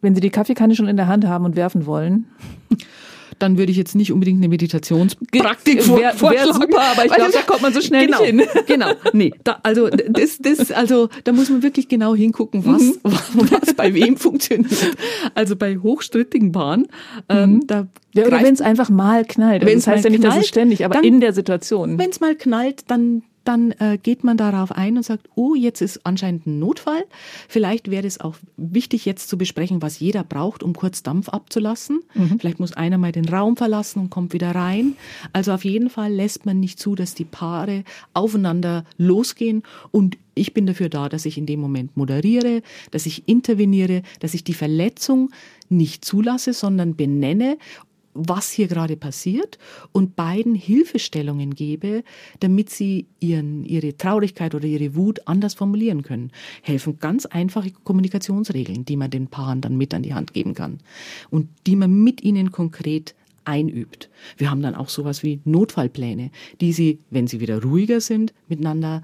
wenn 0.00 0.14
Sie 0.14 0.20
die 0.20 0.30
Kaffeekanne 0.30 0.74
schon 0.74 0.88
in 0.88 0.96
der 0.96 1.06
Hand 1.06 1.26
haben 1.26 1.44
und 1.44 1.56
werfen 1.56 1.86
wollen, 1.86 2.26
dann 3.38 3.58
würde 3.58 3.72
ich 3.72 3.78
jetzt 3.78 3.94
nicht 3.94 4.12
unbedingt 4.12 4.38
eine 4.38 4.48
Meditationspraktik 4.48 5.82
vor, 5.82 5.98
wär, 5.98 6.20
wär 6.20 6.52
super, 6.52 6.80
aber 6.80 7.04
ich 7.04 7.12
glaube, 7.12 7.32
da 7.32 7.42
kommt 7.42 7.62
man 7.62 7.72
so 7.72 7.80
schnell 7.80 8.06
genau, 8.06 8.20
nicht 8.20 8.26
hin. 8.30 8.42
Genau, 8.66 8.92
nee, 9.12 9.32
da, 9.44 9.58
also 9.62 9.88
das, 9.88 10.38
das, 10.38 10.70
also 10.70 11.08
da 11.24 11.32
muss 11.32 11.50
man 11.50 11.62
wirklich 11.62 11.88
genau 11.88 12.14
hingucken, 12.14 12.64
was, 12.64 12.82
mhm. 12.82 13.00
was 13.04 13.74
bei 13.74 13.94
wem 13.94 14.16
funktioniert. 14.16 14.72
Also 15.34 15.56
bei 15.56 15.76
hochstrittigen 15.78 16.52
Bahnen, 16.52 16.86
ähm, 17.28 17.54
mhm. 17.54 17.66
da 17.66 17.86
ja, 18.14 18.26
oder 18.26 18.42
wenn 18.42 18.54
es 18.54 18.60
einfach 18.60 18.90
mal 18.90 19.24
knallt. 19.24 19.62
Also 19.62 19.74
das 19.74 19.86
heißt 19.86 20.04
ja 20.04 20.10
nicht, 20.10 20.20
knallt, 20.20 20.36
dass 20.36 20.44
es 20.44 20.48
ständig, 20.48 20.84
aber 20.84 20.94
dann, 20.94 21.04
in 21.04 21.20
der 21.20 21.32
Situation. 21.32 21.98
Wenn 21.98 22.10
es 22.10 22.20
mal 22.20 22.36
knallt, 22.36 22.84
dann 22.88 23.22
dann 23.44 23.72
äh, 23.72 23.98
geht 24.02 24.24
man 24.24 24.36
darauf 24.36 24.72
ein 24.72 24.96
und 24.96 25.02
sagt, 25.02 25.28
oh, 25.34 25.54
jetzt 25.54 25.80
ist 25.80 26.00
anscheinend 26.04 26.46
ein 26.46 26.58
Notfall. 26.58 27.04
Vielleicht 27.48 27.90
wäre 27.90 28.06
es 28.06 28.20
auch 28.20 28.36
wichtig, 28.56 29.04
jetzt 29.04 29.28
zu 29.28 29.38
besprechen, 29.38 29.82
was 29.82 29.98
jeder 30.00 30.24
braucht, 30.24 30.62
um 30.62 30.74
kurz 30.74 31.02
Dampf 31.02 31.28
abzulassen. 31.28 32.00
Mhm. 32.14 32.38
Vielleicht 32.38 32.60
muss 32.60 32.72
einer 32.72 32.98
mal 32.98 33.12
den 33.12 33.28
Raum 33.28 33.56
verlassen 33.56 34.00
und 34.00 34.10
kommt 34.10 34.32
wieder 34.32 34.54
rein. 34.54 34.96
Also 35.32 35.52
auf 35.52 35.64
jeden 35.64 35.90
Fall 35.90 36.12
lässt 36.12 36.46
man 36.46 36.60
nicht 36.60 36.78
zu, 36.78 36.94
dass 36.94 37.14
die 37.14 37.24
Paare 37.24 37.84
aufeinander 38.14 38.84
losgehen 38.96 39.62
und 39.90 40.16
ich 40.34 40.52
bin 40.52 40.66
dafür 40.66 40.88
da, 40.88 41.08
dass 41.08 41.26
ich 41.26 41.38
in 41.38 41.46
dem 41.46 41.60
Moment 41.60 41.96
moderiere, 41.96 42.62
dass 42.90 43.06
ich 43.06 43.28
interveniere, 43.28 44.02
dass 44.18 44.34
ich 44.34 44.42
die 44.42 44.54
Verletzung 44.54 45.30
nicht 45.68 46.04
zulasse, 46.04 46.52
sondern 46.52 46.96
benenne 46.96 47.56
was 48.14 48.50
hier 48.50 48.68
gerade 48.68 48.96
passiert 48.96 49.58
und 49.92 50.16
beiden 50.16 50.54
Hilfestellungen 50.54 51.54
gebe, 51.54 52.04
damit 52.40 52.70
sie 52.70 53.06
ihren, 53.20 53.64
ihre 53.64 53.96
Traurigkeit 53.96 54.54
oder 54.54 54.66
ihre 54.66 54.94
Wut 54.94 55.20
anders 55.26 55.54
formulieren 55.54 56.02
können. 56.02 56.30
Helfen 56.62 56.98
ganz 56.98 57.26
einfache 57.26 57.72
Kommunikationsregeln, 57.72 58.84
die 58.84 58.96
man 58.96 59.10
den 59.10 59.26
Paaren 59.26 59.60
dann 59.60 59.76
mit 59.76 59.92
an 59.92 60.02
die 60.02 60.14
Hand 60.14 60.32
geben 60.32 60.54
kann 60.54 60.78
und 61.30 61.48
die 61.66 61.76
man 61.76 62.02
mit 62.02 62.22
ihnen 62.22 62.52
konkret 62.52 63.14
einübt. 63.44 64.08
Wir 64.36 64.50
haben 64.50 64.62
dann 64.62 64.74
auch 64.74 64.88
sowas 64.88 65.22
wie 65.22 65.40
Notfallpläne, 65.44 66.30
die 66.60 66.72
sie, 66.72 67.00
wenn 67.10 67.26
sie 67.26 67.40
wieder 67.40 67.62
ruhiger 67.62 68.00
sind, 68.00 68.32
miteinander 68.48 69.02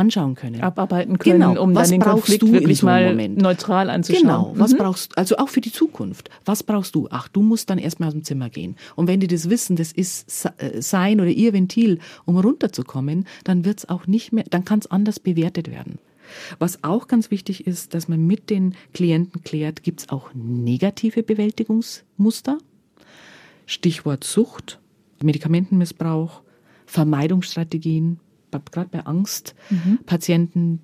anschauen 0.00 0.34
können. 0.34 0.62
Abarbeiten 0.62 1.18
können, 1.18 1.40
genau. 1.40 1.62
um 1.62 1.74
was 1.74 1.90
dann 1.90 2.00
den 2.00 2.08
Konflikt 2.08 2.50
wirklich 2.50 2.78
so 2.78 2.86
mal 2.86 3.10
Moment? 3.10 3.40
neutral 3.40 3.90
anzuschauen. 3.90 4.22
Genau, 4.22 4.52
was 4.56 4.72
mhm. 4.72 4.78
brauchst 4.78 5.18
also 5.18 5.36
auch 5.36 5.48
für 5.48 5.60
die 5.60 5.70
Zukunft. 5.70 6.30
Was 6.44 6.62
brauchst 6.62 6.94
du? 6.94 7.08
Ach, 7.10 7.28
du 7.28 7.42
musst 7.42 7.68
dann 7.68 7.78
erstmal 7.78 8.08
aus 8.08 8.14
dem 8.14 8.24
Zimmer 8.24 8.48
gehen. 8.48 8.76
Und 8.96 9.06
wenn 9.06 9.20
die 9.20 9.26
das 9.26 9.50
wissen, 9.50 9.76
das 9.76 9.92
ist 9.92 10.46
äh, 10.56 10.80
sein 10.80 11.20
oder 11.20 11.30
ihr 11.30 11.52
Ventil, 11.52 11.98
um 12.24 12.38
runterzukommen, 12.38 13.26
dann 13.44 13.64
wird's 13.64 13.88
auch 13.88 14.06
nicht 14.06 14.32
mehr, 14.32 14.44
dann 14.48 14.64
kann 14.64 14.78
es 14.78 14.90
anders 14.90 15.20
bewertet 15.20 15.70
werden. 15.70 15.98
Was 16.58 16.82
auch 16.82 17.06
ganz 17.08 17.30
wichtig 17.30 17.66
ist, 17.66 17.92
dass 17.92 18.08
man 18.08 18.26
mit 18.26 18.50
den 18.50 18.74
Klienten 18.94 19.42
klärt, 19.42 19.82
gibt's 19.82 20.08
auch 20.08 20.30
negative 20.34 21.22
Bewältigungsmuster. 21.22 22.58
Stichwort 23.66 24.24
Sucht, 24.24 24.80
Medikamentenmissbrauch, 25.22 26.42
Vermeidungsstrategien, 26.86 28.18
gerade 28.50 28.88
bei 28.90 29.04
Angstpatienten, 29.04 30.70
mhm. 30.70 30.78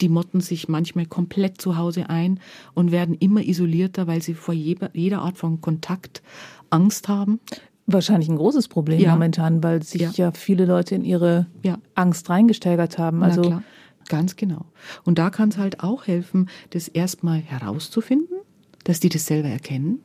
die 0.00 0.08
motten 0.08 0.40
sich 0.40 0.68
manchmal 0.68 1.06
komplett 1.06 1.60
zu 1.60 1.76
Hause 1.76 2.10
ein 2.10 2.40
und 2.74 2.92
werden 2.92 3.14
immer 3.14 3.42
isolierter, 3.42 4.06
weil 4.06 4.22
sie 4.22 4.34
vor 4.34 4.54
jeder, 4.54 4.90
jeder 4.94 5.20
Art 5.20 5.38
von 5.38 5.60
Kontakt 5.60 6.22
Angst 6.70 7.08
haben. 7.08 7.40
Wahrscheinlich 7.86 8.28
ein 8.28 8.36
großes 8.36 8.68
Problem 8.68 9.00
ja. 9.00 9.12
momentan, 9.12 9.62
weil 9.62 9.82
sich 9.82 10.00
ja. 10.02 10.10
ja. 10.16 10.32
viele 10.32 10.64
Leute 10.64 10.94
in 10.94 11.04
ihre 11.04 11.46
ja. 11.62 11.78
Angst 11.94 12.28
reingesteigert 12.28 12.98
haben. 12.98 13.22
Also. 13.22 13.62
Ganz 14.08 14.36
genau. 14.36 14.66
Und 15.04 15.18
da 15.18 15.30
kann 15.30 15.48
es 15.48 15.58
halt 15.58 15.80
auch 15.80 16.06
helfen, 16.06 16.48
das 16.70 16.88
erstmal 16.88 17.40
herauszufinden, 17.40 18.38
dass 18.84 19.00
die 19.00 19.08
das 19.08 19.26
selber 19.26 19.48
erkennen. 19.48 20.00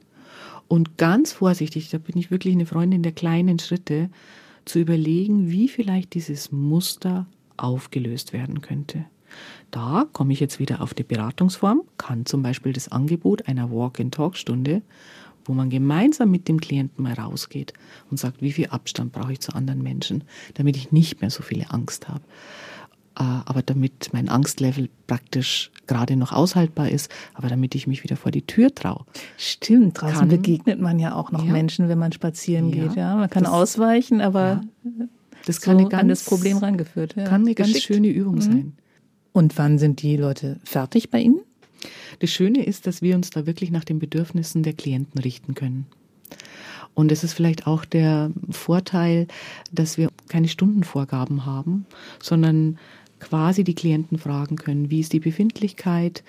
Und 0.67 0.97
ganz 0.97 1.33
vorsichtig, 1.33 1.89
da 1.89 1.97
bin 1.97 2.17
ich 2.17 2.31
wirklich 2.31 2.53
eine 2.53 2.65
Freundin 2.65 3.03
der 3.03 3.11
kleinen 3.11 3.59
Schritte, 3.59 4.09
zu 4.65 4.79
überlegen, 4.79 5.49
wie 5.49 5.67
vielleicht 5.67 6.13
dieses 6.13 6.51
Muster 6.51 7.27
aufgelöst 7.57 8.33
werden 8.33 8.61
könnte. 8.61 9.05
Da 9.69 10.07
komme 10.11 10.33
ich 10.33 10.39
jetzt 10.39 10.59
wieder 10.59 10.81
auf 10.81 10.93
die 10.93 11.03
Beratungsform, 11.03 11.83
kann 11.97 12.25
zum 12.25 12.43
Beispiel 12.43 12.73
das 12.73 12.89
Angebot 12.89 13.47
einer 13.47 13.71
Walk-in-Talk-Stunde, 13.71 14.81
wo 15.45 15.53
man 15.53 15.69
gemeinsam 15.69 16.29
mit 16.29 16.47
dem 16.47 16.59
Klienten 16.59 17.03
mal 17.03 17.13
rausgeht 17.13 17.73
und 18.09 18.17
sagt, 18.17 18.41
wie 18.41 18.51
viel 18.51 18.67
Abstand 18.67 19.11
brauche 19.11 19.33
ich 19.33 19.39
zu 19.39 19.53
anderen 19.53 19.81
Menschen, 19.81 20.23
damit 20.55 20.75
ich 20.75 20.91
nicht 20.91 21.21
mehr 21.21 21.29
so 21.29 21.41
viele 21.41 21.71
Angst 21.71 22.07
habe. 22.07 22.21
Äh, 23.17 23.23
aber 23.23 23.61
damit 23.61 24.09
mein 24.13 24.29
Angstlevel 24.29 24.89
praktisch 25.07 25.71
gerade 25.87 26.15
noch 26.15 26.31
aushaltbar 26.31 26.89
ist, 26.89 27.11
aber 27.33 27.49
damit 27.49 27.75
ich 27.75 27.85
mich 27.87 28.03
wieder 28.03 28.15
vor 28.15 28.31
die 28.31 28.43
Tür 28.43 28.73
traue. 28.73 29.05
Stimmt, 29.37 30.01
draußen 30.01 30.19
kann, 30.19 30.29
begegnet 30.29 30.79
man 30.79 30.99
ja 30.99 31.15
auch 31.15 31.31
noch 31.31 31.43
ja. 31.43 31.51
Menschen, 31.51 31.89
wenn 31.89 31.99
man 31.99 32.13
spazieren 32.13 32.69
ja, 32.69 32.83
geht. 32.83 32.95
Ja, 32.95 33.15
man 33.15 33.29
kann 33.29 33.43
das, 33.43 33.51
ausweichen, 33.51 34.21
aber 34.21 34.61
ja. 34.83 35.07
das 35.45 35.59
kann 35.59 35.77
so 35.77 35.89
ganz, 35.89 36.01
an 36.01 36.07
das 36.07 36.23
Problem 36.23 36.57
rangeführt. 36.57 37.15
Ja. 37.17 37.25
Kann 37.25 37.41
eine 37.41 37.53
Geschickt. 37.53 37.73
ganz 37.73 37.83
schöne 37.83 38.07
Übung 38.07 38.35
mhm. 38.35 38.41
sein. 38.41 38.73
Und 39.33 39.57
wann 39.57 39.77
sind 39.77 40.01
die 40.01 40.15
Leute 40.15 40.59
fertig 40.63 41.09
bei 41.09 41.19
Ihnen? 41.19 41.41
Das 42.19 42.29
Schöne 42.29 42.63
ist, 42.63 42.87
dass 42.87 43.01
wir 43.01 43.15
uns 43.15 43.29
da 43.29 43.45
wirklich 43.45 43.71
nach 43.71 43.83
den 43.83 43.99
Bedürfnissen 43.99 44.63
der 44.63 44.73
Klienten 44.73 45.19
richten 45.19 45.55
können. 45.55 45.87
Und 46.93 47.11
es 47.11 47.23
ist 47.23 47.33
vielleicht 47.33 47.67
auch 47.67 47.85
der 47.85 48.31
Vorteil, 48.49 49.27
dass 49.71 49.97
wir 49.97 50.09
keine 50.27 50.47
Stundenvorgaben 50.47 51.45
haben, 51.45 51.85
sondern 52.21 52.77
quasi 53.21 53.63
die 53.63 53.75
Klienten 53.75 54.17
fragen 54.17 54.57
können, 54.57 54.89
wie 54.89 54.99
ist 54.99 55.13
die 55.13 55.21
Befindlichkeit 55.21 56.23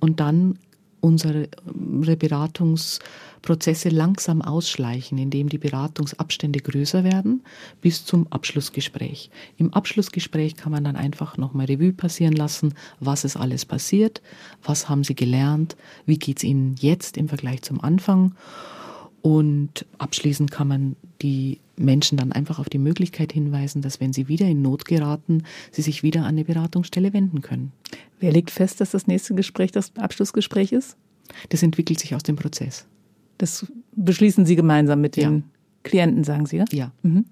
und 0.00 0.20
dann 0.20 0.58
unsere 1.00 1.48
Beratungsprozesse 1.64 3.88
langsam 3.88 4.42
ausschleichen, 4.42 5.18
indem 5.18 5.48
die 5.48 5.58
Beratungsabstände 5.58 6.60
größer 6.60 7.04
werden 7.04 7.42
bis 7.80 8.04
zum 8.04 8.26
Abschlussgespräch. 8.30 9.30
Im 9.58 9.72
Abschlussgespräch 9.72 10.56
kann 10.56 10.72
man 10.72 10.82
dann 10.84 10.96
einfach 10.96 11.36
nochmal 11.36 11.66
Revue 11.66 11.92
passieren 11.92 12.34
lassen, 12.34 12.74
was 12.98 13.24
ist 13.24 13.36
alles 13.36 13.64
passiert, 13.64 14.22
was 14.62 14.88
haben 14.88 15.04
Sie 15.04 15.14
gelernt, 15.14 15.76
wie 16.06 16.18
geht 16.18 16.38
es 16.38 16.44
Ihnen 16.44 16.74
jetzt 16.80 17.16
im 17.16 17.28
Vergleich 17.28 17.62
zum 17.62 17.80
Anfang 17.80 18.34
und 19.28 19.84
abschließend 19.98 20.50
kann 20.50 20.68
man 20.68 20.96
die 21.20 21.60
Menschen 21.76 22.16
dann 22.16 22.32
einfach 22.32 22.58
auf 22.58 22.70
die 22.70 22.78
Möglichkeit 22.78 23.30
hinweisen, 23.30 23.82
dass 23.82 24.00
wenn 24.00 24.14
sie 24.14 24.26
wieder 24.26 24.46
in 24.46 24.62
Not 24.62 24.86
geraten, 24.86 25.42
sie 25.70 25.82
sich 25.82 26.02
wieder 26.02 26.20
an 26.20 26.28
eine 26.28 26.46
Beratungsstelle 26.46 27.12
wenden 27.12 27.42
können. 27.42 27.72
Wer 28.20 28.32
legt 28.32 28.50
fest, 28.50 28.80
dass 28.80 28.92
das 28.92 29.06
nächste 29.06 29.34
Gespräch 29.34 29.70
das 29.70 29.92
Abschlussgespräch 29.98 30.72
ist? 30.72 30.96
Das 31.50 31.62
entwickelt 31.62 32.00
sich 32.00 32.14
aus 32.14 32.22
dem 32.22 32.36
Prozess. 32.36 32.86
Das 33.36 33.70
beschließen 33.94 34.46
Sie 34.46 34.56
gemeinsam 34.56 35.02
mit 35.02 35.16
den 35.16 35.34
ja. 35.34 35.42
Klienten, 35.82 36.24
sagen 36.24 36.46
Sie, 36.46 36.56
ja? 36.56 36.64
Ja. 36.72 36.92
Mhm. 37.02 37.26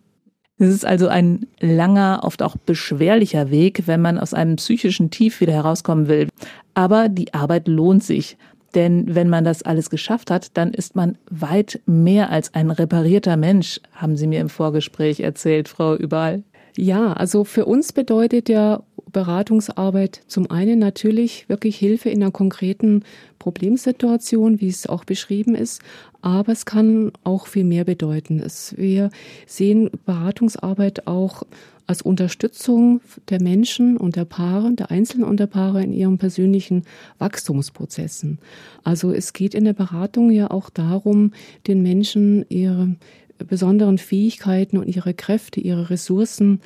Es 0.58 0.68
ist 0.68 0.84
also 0.84 1.08
ein 1.08 1.46
langer, 1.60 2.20
oft 2.24 2.42
auch 2.42 2.56
beschwerlicher 2.58 3.50
Weg, 3.50 3.86
wenn 3.86 4.02
man 4.02 4.18
aus 4.18 4.34
einem 4.34 4.56
psychischen 4.56 5.10
Tief 5.10 5.40
wieder 5.40 5.54
herauskommen 5.54 6.08
will. 6.08 6.28
Aber 6.74 7.08
die 7.08 7.32
Arbeit 7.32 7.68
lohnt 7.68 8.04
sich. 8.04 8.36
Denn 8.76 9.14
wenn 9.14 9.30
man 9.30 9.42
das 9.42 9.62
alles 9.62 9.88
geschafft 9.90 10.30
hat, 10.30 10.50
dann 10.56 10.72
ist 10.72 10.94
man 10.94 11.16
weit 11.30 11.80
mehr 11.86 12.30
als 12.30 12.54
ein 12.54 12.70
reparierter 12.70 13.38
Mensch, 13.38 13.80
haben 13.92 14.16
Sie 14.16 14.26
mir 14.26 14.40
im 14.40 14.50
Vorgespräch 14.50 15.20
erzählt, 15.20 15.68
Frau 15.68 15.96
Überall. 15.96 16.44
Ja, 16.76 17.14
also 17.14 17.44
für 17.44 17.64
uns 17.64 17.94
bedeutet 17.94 18.50
ja 18.50 18.82
Beratungsarbeit 19.10 20.20
zum 20.26 20.50
einen 20.50 20.78
natürlich 20.78 21.48
wirklich 21.48 21.78
Hilfe 21.78 22.10
in 22.10 22.22
einer 22.22 22.32
konkreten 22.32 23.02
Problemsituation, 23.38 24.60
wie 24.60 24.68
es 24.68 24.86
auch 24.86 25.04
beschrieben 25.04 25.54
ist, 25.54 25.80
aber 26.20 26.52
es 26.52 26.66
kann 26.66 27.12
auch 27.24 27.46
viel 27.46 27.64
mehr 27.64 27.84
bedeuten. 27.84 28.40
Es, 28.40 28.74
wir 28.76 29.08
sehen 29.46 29.90
Beratungsarbeit 30.04 31.06
auch 31.06 31.44
als 31.86 32.02
Unterstützung 32.02 33.00
der 33.28 33.40
Menschen 33.40 33.96
und 33.96 34.16
der 34.16 34.24
Paare, 34.24 34.72
der 34.74 34.90
Einzelnen 34.90 35.24
und 35.24 35.38
der 35.38 35.46
Paare 35.46 35.82
in 35.82 35.92
ihren 35.92 36.18
persönlichen 36.18 36.84
Wachstumsprozessen. 37.18 38.38
Also 38.82 39.12
es 39.12 39.32
geht 39.32 39.54
in 39.54 39.64
der 39.64 39.72
Beratung 39.72 40.30
ja 40.30 40.50
auch 40.50 40.70
darum, 40.70 41.32
den 41.66 41.82
Menschen 41.82 42.44
ihre 42.48 42.96
besonderen 43.38 43.98
Fähigkeiten 43.98 44.78
und 44.78 44.88
ihre 44.88 45.14
Kräfte, 45.14 45.60
ihre 45.60 45.90
Ressourcen 45.90 46.60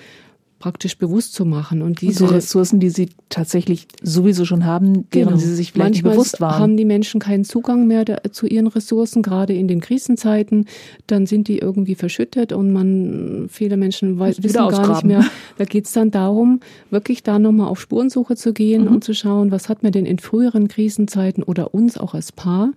praktisch 0.60 0.98
bewusst 0.98 1.32
zu 1.32 1.46
machen. 1.46 1.80
Und 1.80 2.02
diese 2.02 2.24
und 2.24 2.28
so 2.28 2.34
Ressourcen, 2.34 2.80
die 2.80 2.90
sie 2.90 3.08
tatsächlich 3.30 3.88
sowieso 4.02 4.44
schon 4.44 4.66
haben, 4.66 5.08
deren 5.10 5.30
genau. 5.30 5.36
sie 5.40 5.54
sich 5.54 5.72
vielleicht 5.72 5.94
Manchmal 5.94 6.12
nicht 6.12 6.16
bewusst 6.16 6.40
waren. 6.40 6.60
haben 6.60 6.76
die 6.76 6.84
Menschen 6.84 7.18
keinen 7.18 7.44
Zugang 7.44 7.86
mehr 7.86 8.04
zu 8.30 8.46
ihren 8.46 8.66
Ressourcen, 8.66 9.22
gerade 9.22 9.54
in 9.54 9.68
den 9.68 9.80
Krisenzeiten. 9.80 10.66
Dann 11.06 11.24
sind 11.24 11.48
die 11.48 11.58
irgendwie 11.58 11.94
verschüttet 11.94 12.52
und 12.52 12.72
man, 12.72 13.46
viele 13.50 13.78
Menschen 13.78 14.18
weiß, 14.18 14.42
wissen 14.42 14.68
gar 14.68 14.88
nicht 14.92 15.04
mehr. 15.04 15.24
Da 15.56 15.64
geht 15.64 15.86
es 15.86 15.92
dann 15.92 16.10
darum, 16.10 16.60
wirklich 16.90 17.22
da 17.22 17.38
nochmal 17.38 17.68
auf 17.68 17.80
Spurensuche 17.80 18.36
zu 18.36 18.52
gehen 18.52 18.84
mhm. 18.84 18.88
und 18.88 19.04
zu 19.04 19.14
schauen, 19.14 19.50
was 19.50 19.68
hat 19.68 19.82
mir 19.82 19.90
denn 19.90 20.04
in 20.04 20.18
früheren 20.18 20.68
Krisenzeiten 20.68 21.42
oder 21.42 21.72
uns 21.72 21.96
auch 21.96 22.12
als 22.12 22.32
Paar 22.32 22.72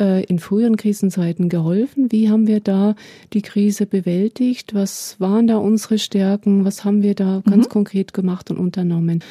äh, 0.00 0.24
in 0.24 0.38
früheren 0.38 0.76
Krisenzeiten 0.76 1.48
geholfen? 1.48 2.10
Wie 2.10 2.30
haben 2.30 2.46
wir 2.46 2.60
da 2.60 2.94
die 3.32 3.42
Krise 3.42 3.86
bewältigt? 3.86 4.74
Was 4.74 5.16
waren 5.18 5.46
da 5.46 5.58
unsere 5.58 5.98
Stärken? 5.98 6.64
Was 6.64 6.84
haben 6.84 7.02
wir 7.02 7.11
wir 7.12 7.26
da 7.26 7.42
ganz 7.48 7.66
mhm. 7.66 7.70
konkret 7.70 8.14
gemacht 8.14 8.50
und 8.50 8.58
unternommen. 8.58 9.22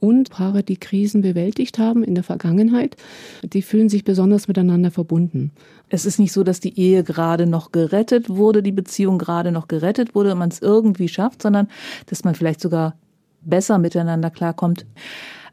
Und 0.00 0.30
Paare, 0.30 0.62
die 0.62 0.76
Krisen 0.76 1.22
bewältigt 1.22 1.78
haben 1.78 2.04
in 2.04 2.14
der 2.14 2.22
Vergangenheit, 2.22 2.96
die 3.42 3.62
fühlen 3.62 3.88
sich 3.88 4.04
besonders 4.04 4.46
miteinander 4.46 4.92
verbunden. 4.92 5.50
Es 5.88 6.06
ist 6.06 6.20
nicht 6.20 6.32
so, 6.32 6.44
dass 6.44 6.60
die 6.60 6.78
Ehe 6.78 7.02
gerade 7.02 7.46
noch 7.46 7.72
gerettet 7.72 8.28
wurde, 8.28 8.62
die 8.62 8.72
Beziehung 8.72 9.18
gerade 9.18 9.50
noch 9.50 9.66
gerettet 9.66 10.14
wurde 10.14 10.32
und 10.32 10.38
man 10.38 10.50
es 10.50 10.62
irgendwie 10.62 11.08
schafft, 11.08 11.42
sondern 11.42 11.68
dass 12.06 12.22
man 12.22 12.36
vielleicht 12.36 12.60
sogar 12.60 12.96
besser 13.42 13.78
miteinander 13.78 14.30
klarkommt. 14.30 14.86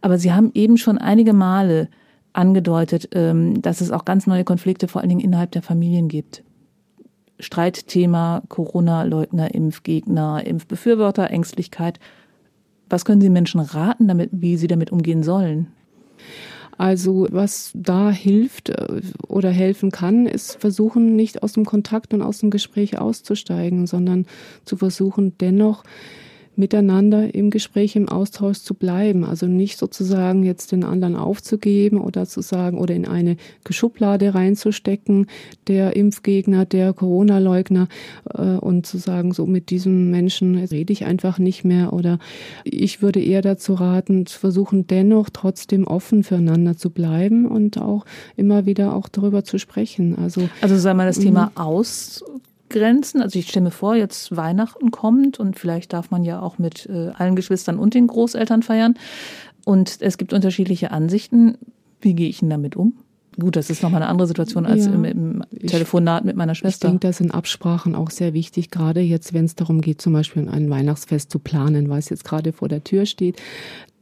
Aber 0.02 0.20
Sie 0.20 0.32
haben 0.32 0.52
eben 0.54 0.78
schon 0.78 1.00
einige 1.00 1.34
Male 1.34 1.90
angedeutet, 2.34 3.10
ähm, 3.14 3.62
dass 3.62 3.82
es 3.82 3.90
auch 3.90 4.06
ganz 4.06 4.28
neue 4.28 4.44
Konflikte 4.44 4.88
vor 4.88 5.02
allen 5.02 5.10
Dingen 5.10 5.22
innerhalb 5.22 5.52
der 5.52 5.64
Familien 5.64 6.08
gibt. 6.08 6.44
Streitthema 7.40 8.44
Corona-Leugner, 8.50 9.54
Impfgegner, 9.54 10.46
Impfbefürworter, 10.46 11.30
Ängstlichkeit. 11.30 12.00
Was 12.90 13.06
können 13.06 13.22
Sie 13.22 13.30
Menschen 13.30 13.60
raten, 13.60 14.08
damit, 14.08 14.30
wie 14.32 14.58
sie 14.58 14.68
damit 14.68 14.92
umgehen 14.92 15.24
sollen? 15.24 15.68
Also 16.78 17.28
was 17.32 17.72
da 17.74 18.12
hilft 18.12 18.70
äh, 18.70 19.02
oder 19.28 19.50
helfen 19.50 19.92
kann, 19.92 20.26
ist 20.26 20.60
versuchen, 20.60 21.16
nicht 21.16 21.42
aus 21.42 21.54
dem 21.54 21.66
Kontakt 21.66 22.14
und 22.14 22.22
aus 22.22 22.40
dem 22.40 22.50
Gespräch 22.50 23.00
auszusteigen, 23.00 23.88
sondern 23.88 24.26
zu 24.66 24.76
versuchen, 24.76 25.38
dennoch 25.38 25.84
miteinander 26.58 27.34
im 27.34 27.50
Gespräch, 27.50 27.96
im 27.96 28.10
Austausch 28.10 28.60
zu 28.60 28.74
bleiben. 28.74 29.24
Also 29.24 29.48
nicht 29.48 29.78
sozusagen 29.78 30.44
jetzt 30.44 30.72
den 30.72 30.84
anderen 30.84 31.16
aufzugeben 31.16 32.00
oder 32.00 32.26
zu 32.26 32.42
sagen 32.42 32.78
oder 32.78 32.94
in 32.94 33.08
eine 33.08 33.38
Schublade 33.70 34.34
reinzustecken, 34.34 35.28
der 35.68 35.96
Impfgegner, 35.96 36.66
der 36.66 36.94
Corona-Leugner 36.94 37.88
äh, 38.34 38.58
und 38.58 38.86
zu 38.86 38.98
sagen, 38.98 39.34
so 39.34 39.46
mit 39.46 39.70
diesem 39.70 40.12
Menschen 40.12 40.56
rede 40.56 40.94
ich 40.94 41.06
einfach 41.06 41.40
nicht 41.40 41.66
mehr 41.66 41.94
oder 41.94 42.20
ich 42.64 43.02
würde 43.02 43.22
eher 43.22 43.42
dazu 43.42 43.74
raten, 43.74 44.26
zu 44.26 44.40
versuchen, 44.40 44.88
dennoch 44.88 45.30
trotzdem 45.32 45.86
offen 45.86 46.24
füreinander 46.24 46.78
zu 46.78 46.90
bleiben 46.90 47.46
und 47.46 47.80
auch 47.80 48.06
immer 48.36 48.66
wieder 48.66 48.96
auch 48.96 49.10
darüber 49.10 49.44
zu 49.44 49.58
sprechen. 49.58 50.16
Also, 50.18 50.50
also 50.62 50.78
sei 50.78 50.94
mal 50.94 51.06
das 51.06 51.20
Thema 51.20 51.48
mhm. 51.48 51.62
aus 51.62 52.24
Grenzen. 52.76 53.22
Also 53.22 53.40
ich 53.40 53.48
stelle 53.48 53.66
mir 53.66 53.72
vor, 53.72 53.96
jetzt 53.96 54.36
Weihnachten 54.36 54.92
kommt 54.92 55.40
und 55.40 55.58
vielleicht 55.58 55.94
darf 55.94 56.12
man 56.12 56.24
ja 56.24 56.42
auch 56.42 56.58
mit 56.58 56.88
äh, 56.88 57.12
allen 57.16 57.36
Geschwistern 57.36 57.80
und 57.80 57.94
den 57.94 58.08
Großeltern 58.08 58.64
feiern. 58.64 58.96
Und 59.66 59.98
es 60.02 60.18
gibt 60.18 60.34
unterschiedliche 60.34 60.92
Ansichten. 60.92 61.58
Wie 62.02 62.14
gehe 62.14 62.30
ich 62.30 62.40
denn 62.40 62.50
damit 62.50 62.76
um? 62.76 62.94
Gut, 63.40 63.56
das 63.56 63.70
ist 63.70 63.84
nochmal 63.84 64.02
eine 64.02 64.10
andere 64.10 64.28
Situation 64.28 64.66
als 64.66 64.86
ja, 64.86 64.94
im, 64.94 65.04
im, 65.04 65.44
Telefonat 65.68 66.24
mit 66.24 66.38
meiner 66.38 66.56
Schwester. 66.56 66.88
Ich 66.88 66.92
denke, 66.92 67.08
da 67.08 67.14
sind 67.14 67.32
Absprachen 67.32 67.96
auch 67.96 68.10
sehr 68.10 68.34
wichtig, 68.34 68.72
gerade 68.72 69.02
jetzt, 69.02 69.34
wenn 69.34 69.46
es 69.46 69.56
darum 69.56 69.82
geht, 69.82 70.02
zum 70.02 70.14
Beispiel 70.14 70.48
ein 70.48 70.70
Weihnachtsfest 70.70 71.32
zu 71.32 71.40
planen, 71.40 71.90
weil 71.90 72.00
es 72.00 72.10
jetzt 72.10 72.24
gerade 72.24 72.54
vor 72.54 72.70
der 72.70 72.84
Tür 72.84 73.06
steht. 73.06 73.42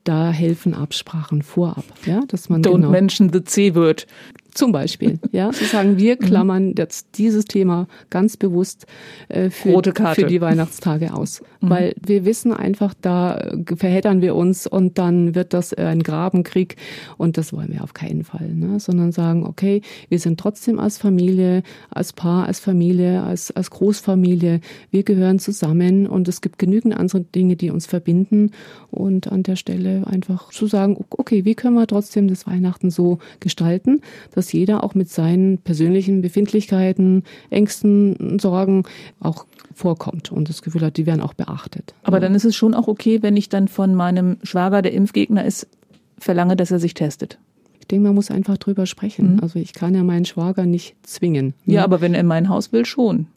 Da 0.04 0.32
helfen 0.32 0.74
Absprachen 0.74 1.42
vorab, 1.42 1.86
ja, 2.06 2.22
dass 2.28 2.50
man 2.50 2.62
Don't 2.62 2.76
genau, 2.76 2.90
mention 2.90 3.32
the 3.32 3.44
C-Word. 3.44 4.06
Zum 4.54 4.72
Beispiel, 4.72 5.20
ja, 5.32 5.52
zu 5.52 5.66
sagen, 5.66 5.98
wir 5.98 6.16
mhm. 6.16 6.20
klammern 6.20 6.76
jetzt 6.78 7.18
dieses 7.18 7.46
Thema 7.46 7.88
ganz 8.10 8.38
bewusst 8.38 8.86
äh, 9.30 9.50
für, 9.50 9.82
für 10.14 10.26
die 10.26 10.42
Weihnachtstage 10.42 11.14
aus. 11.14 11.42
Mhm. 11.62 11.70
Weil 11.70 11.96
wir 12.06 12.26
wissen 12.26 12.54
einfach, 12.54 12.94
da 13.00 13.52
verheddern 13.76 14.22
wir 14.22 14.36
uns 14.36 14.68
und 14.68 14.98
dann 14.98 15.34
wird 15.36 15.54
das 15.54 15.74
äh, 15.74 15.84
ein 15.84 16.04
Grabenkrieg 16.04 16.76
und 17.18 17.38
das 17.38 17.54
wollen 17.54 17.74
wir 17.74 17.84
auf 17.84 17.94
keinen 17.94 18.24
Fall. 18.24 18.54
Ne? 18.54 18.80
Sondern 18.80 19.12
sagen, 19.12 19.46
okay, 19.46 19.82
wir 20.10 20.20
sind 20.20 20.40
trotzdem 20.40 20.80
als 20.80 20.98
Familie, 20.98 21.64
als 21.90 22.14
Paar, 22.14 22.46
als 22.46 22.60
Familie, 22.60 23.24
als, 23.24 23.52
als 23.52 23.72
Großfamilie, 23.72 24.62
wir 24.92 25.04
gehören 25.04 25.40
zusammen 25.40 26.08
und 26.08 26.28
es 26.28 26.42
gibt 26.42 26.60
genügend 26.60 26.96
andere 26.96 27.22
Dinge, 27.22 27.56
die 27.56 27.72
uns 27.72 27.88
verbinden 27.88 28.52
und 28.92 29.32
an 29.32 29.44
der 29.44 29.56
Stelle 29.56 30.06
einfach 30.06 30.52
zu 30.52 30.68
sagen, 30.68 31.04
okay, 31.10 31.46
wie 31.46 31.56
können 31.56 31.76
wir 31.76 31.88
trotzdem 31.88 32.28
das 32.28 32.46
Weihnachten 32.46 32.92
so 32.92 33.20
gestalten, 33.40 34.02
dass 34.36 34.43
dass 34.44 34.52
jeder 34.52 34.84
auch 34.84 34.94
mit 34.94 35.10
seinen 35.10 35.58
persönlichen 35.60 36.22
Befindlichkeiten, 36.22 37.24
Ängsten, 37.50 38.40
Sorgen 38.40 38.84
auch 39.22 39.46
vorkommt 39.74 40.34
und 40.34 40.50
das 40.50 40.62
Gefühl 40.62 40.82
hat, 40.82 40.98
die 40.98 41.06
werden 41.06 41.22
auch 41.22 41.34
beachtet. 41.34 41.94
Aber 42.04 42.20
dann 42.20 42.36
ist 42.36 42.44
es 42.44 42.58
schon 42.58 42.74
auch 42.74 42.90
okay, 42.90 43.22
wenn 43.22 43.38
ich 43.38 43.48
dann 43.48 43.70
von 43.70 43.96
meinem 43.96 44.36
Schwager, 44.44 44.82
der 44.82 44.92
Impfgegner 44.92 45.46
ist, 45.46 45.68
verlange, 46.20 46.58
dass 46.58 46.72
er 46.72 46.80
sich 46.80 46.94
testet. 46.94 47.40
Ich 47.80 47.88
denke, 47.88 48.04
man 48.04 48.16
muss 48.16 48.32
einfach 48.32 48.58
drüber 48.58 48.86
sprechen. 48.86 49.36
Mhm. 49.36 49.40
Also 49.42 49.60
ich 49.60 49.72
kann 49.72 49.96
ja 49.96 50.04
meinen 50.04 50.26
Schwager 50.26 50.66
nicht 50.66 50.96
zwingen. 51.04 51.54
Ja, 51.66 51.80
ne? 51.80 51.84
aber 51.86 52.02
wenn 52.02 52.14
er 52.14 52.20
in 52.20 52.28
mein 52.28 52.50
Haus 52.50 52.74
will, 52.74 52.86
schon. 52.86 53.28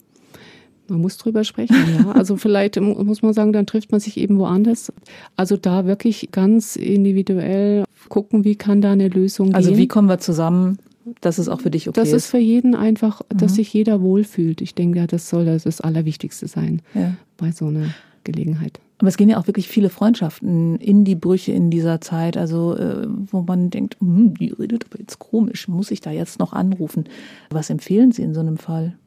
Man 0.89 1.01
muss 1.01 1.17
drüber 1.17 1.45
sprechen, 1.45 1.75
ja. 1.97 2.11
Also 2.15 2.35
vielleicht 2.35 2.79
muss 2.79 3.21
man 3.21 3.33
sagen, 3.33 3.53
dann 3.53 3.65
trifft 3.65 3.91
man 3.91 4.01
sich 4.01 4.17
eben 4.17 4.39
woanders. 4.39 4.91
Also 5.37 5.55
da 5.55 5.85
wirklich 5.85 6.29
ganz 6.31 6.75
individuell 6.75 7.85
gucken, 8.09 8.43
wie 8.43 8.55
kann 8.55 8.81
da 8.81 8.91
eine 8.91 9.07
Lösung 9.07 9.53
also 9.53 9.69
gehen. 9.69 9.73
Also 9.75 9.81
wie 9.81 9.87
kommen 9.87 10.09
wir 10.09 10.19
zusammen 10.19 10.79
dass 11.21 11.37
es 11.37 11.49
auch 11.49 11.61
für 11.61 11.71
dich 11.71 11.87
okay 11.87 11.99
das 11.99 12.09
ist. 12.09 12.13
Das 12.13 12.23
ist 12.25 12.31
für 12.31 12.37
jeden 12.37 12.75
einfach, 12.75 13.21
dass 13.29 13.51
mhm. 13.53 13.55
sich 13.55 13.73
jeder 13.73 14.01
wohlfühlt. 14.01 14.61
Ich 14.61 14.75
denke, 14.75 15.07
das 15.07 15.29
soll 15.29 15.45
das, 15.45 15.63
das 15.63 15.81
Allerwichtigste 15.81 16.47
sein 16.47 16.81
ja. 16.93 17.13
bei 17.37 17.51
so 17.51 17.67
einer 17.67 17.93
Gelegenheit. 18.23 18.79
Aber 18.99 19.09
es 19.09 19.17
gehen 19.17 19.29
ja 19.29 19.37
auch 19.37 19.47
wirklich 19.47 19.67
viele 19.67 19.89
Freundschaften 19.89 20.77
in 20.77 21.03
die 21.03 21.15
Brüche 21.15 21.51
in 21.51 21.69
dieser 21.69 22.01
Zeit, 22.01 22.35
also 22.35 22.75
äh, 22.75 23.07
wo 23.07 23.41
man 23.41 23.69
denkt, 23.69 23.97
hm, 23.99 24.33
die 24.33 24.49
redet 24.49 24.85
aber 24.85 24.99
jetzt 24.99 25.19
komisch, 25.19 25.67
muss 25.67 25.91
ich 25.91 26.01
da 26.01 26.11
jetzt 26.11 26.39
noch 26.39 26.53
anrufen? 26.53 27.05
Was 27.51 27.69
empfehlen 27.69 28.11
Sie 28.11 28.23
in 28.23 28.33
so 28.33 28.39
einem 28.39 28.57
Fall? 28.57 28.97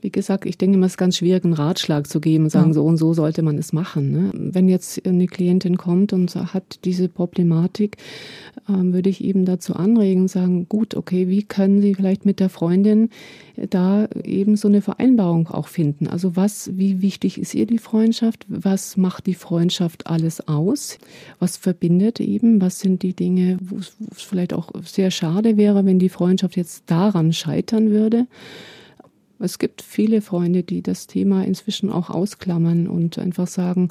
Wie 0.00 0.10
gesagt, 0.10 0.46
ich 0.46 0.58
denke 0.58 0.76
immer, 0.76 0.86
es 0.86 0.92
ist 0.92 0.98
ganz 0.98 1.16
schwierig, 1.16 1.44
einen 1.44 1.54
Ratschlag 1.54 2.06
zu 2.06 2.20
geben 2.20 2.44
und 2.44 2.50
sagen, 2.50 2.68
ja. 2.68 2.74
so 2.74 2.84
und 2.84 2.96
so 2.96 3.14
sollte 3.14 3.42
man 3.42 3.58
es 3.58 3.72
machen. 3.72 4.10
Ne? 4.12 4.30
Wenn 4.34 4.68
jetzt 4.68 5.04
eine 5.06 5.26
Klientin 5.26 5.76
kommt 5.76 6.12
und 6.12 6.34
hat 6.34 6.84
diese 6.84 7.08
Problematik, 7.08 7.96
ähm, 8.68 8.92
würde 8.92 9.10
ich 9.10 9.24
eben 9.24 9.44
dazu 9.44 9.74
anregen 9.74 10.22
und 10.22 10.28
sagen, 10.28 10.68
gut, 10.68 10.94
okay, 10.94 11.28
wie 11.28 11.42
können 11.42 11.80
Sie 11.80 11.94
vielleicht 11.94 12.24
mit 12.24 12.40
der 12.40 12.48
Freundin 12.48 13.10
da 13.70 14.08
eben 14.24 14.56
so 14.56 14.68
eine 14.68 14.82
Vereinbarung 14.82 15.48
auch 15.48 15.68
finden? 15.68 16.06
Also 16.06 16.36
was, 16.36 16.70
wie 16.76 17.02
wichtig 17.02 17.38
ist 17.38 17.54
ihr 17.54 17.66
die 17.66 17.78
Freundschaft? 17.78 18.46
Was 18.48 18.96
macht 18.96 19.26
die 19.26 19.34
Freundschaft 19.34 20.06
alles 20.06 20.46
aus? 20.46 20.98
Was 21.38 21.56
verbindet 21.56 22.20
eben? 22.20 22.60
Was 22.60 22.80
sind 22.80 23.02
die 23.02 23.14
Dinge, 23.14 23.58
wo 23.60 23.78
es 23.78 23.96
vielleicht 24.12 24.52
auch 24.52 24.70
sehr 24.84 25.10
schade 25.10 25.56
wäre, 25.56 25.84
wenn 25.84 25.98
die 25.98 26.08
Freundschaft 26.08 26.56
jetzt 26.56 26.84
daran 26.86 27.32
scheitern 27.32 27.90
würde? 27.90 28.26
Es 29.40 29.58
gibt 29.58 29.82
viele 29.82 30.20
Freunde, 30.20 30.62
die 30.62 30.82
das 30.82 31.06
Thema 31.06 31.44
inzwischen 31.44 31.90
auch 31.90 32.10
ausklammern 32.10 32.88
und 32.88 33.18
einfach 33.18 33.46
sagen, 33.46 33.90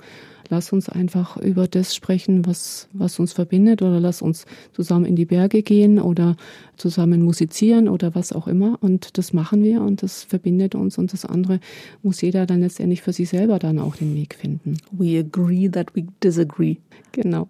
lass 0.49 0.73
uns 0.73 0.89
einfach 0.89 1.37
über 1.37 1.67
das 1.67 1.95
sprechen, 1.95 2.45
was, 2.45 2.89
was 2.93 3.19
uns 3.19 3.33
verbindet 3.33 3.81
oder 3.81 3.99
lass 3.99 4.21
uns 4.21 4.45
zusammen 4.73 5.05
in 5.05 5.15
die 5.15 5.25
Berge 5.25 5.63
gehen 5.63 5.99
oder 5.99 6.35
zusammen 6.75 7.21
musizieren 7.21 7.87
oder 7.87 8.13
was 8.15 8.33
auch 8.33 8.47
immer. 8.47 8.77
Und 8.81 9.17
das 9.17 9.33
machen 9.33 9.63
wir 9.63 9.81
und 9.81 10.03
das 10.03 10.23
verbindet 10.23 10.75
uns 10.75 10.97
und 10.97 11.13
das 11.13 11.25
andere 11.25 11.59
muss 12.03 12.21
jeder 12.21 12.45
dann 12.45 12.61
letztendlich 12.61 13.01
für 13.01 13.13
sich 13.13 13.29
selber 13.29 13.59
dann 13.59 13.79
auch 13.79 13.95
den 13.95 14.15
Weg 14.15 14.35
finden. 14.35 14.77
We 14.91 15.19
agree 15.19 15.69
that 15.69 15.95
we 15.95 16.07
disagree. 16.23 16.77
Genau. 17.13 17.49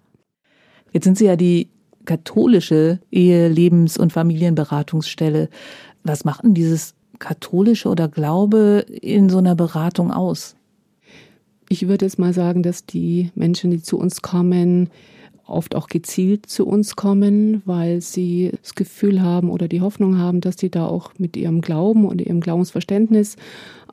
Jetzt 0.92 1.04
sind 1.04 1.18
Sie 1.18 1.26
ja 1.26 1.36
die 1.36 1.68
katholische 2.04 3.00
Ehe-, 3.10 3.48
Lebens- 3.48 3.98
und 3.98 4.12
Familienberatungsstelle. 4.12 5.50
Was 6.04 6.24
macht 6.24 6.44
denn 6.44 6.54
dieses 6.54 6.94
katholische 7.18 7.88
oder 7.88 8.08
Glaube 8.08 8.84
in 8.88 9.28
so 9.28 9.38
einer 9.38 9.54
Beratung 9.54 10.10
aus? 10.10 10.56
Ich 11.68 11.86
würde 11.86 12.06
jetzt 12.06 12.18
mal 12.18 12.32
sagen, 12.32 12.62
dass 12.62 12.86
die 12.86 13.30
Menschen, 13.34 13.70
die 13.70 13.82
zu 13.82 13.98
uns 13.98 14.22
kommen, 14.22 14.88
oft 15.46 15.74
auch 15.74 15.88
gezielt 15.88 16.46
zu 16.46 16.66
uns 16.66 16.96
kommen, 16.96 17.62
weil 17.64 18.00
sie 18.00 18.52
das 18.62 18.74
Gefühl 18.74 19.22
haben 19.22 19.50
oder 19.50 19.68
die 19.68 19.80
Hoffnung 19.80 20.18
haben, 20.18 20.40
dass 20.40 20.58
sie 20.58 20.70
da 20.70 20.86
auch 20.86 21.12
mit 21.18 21.36
ihrem 21.36 21.60
Glauben 21.60 22.06
und 22.06 22.20
ihrem 22.20 22.40
Glaubensverständnis 22.40 23.36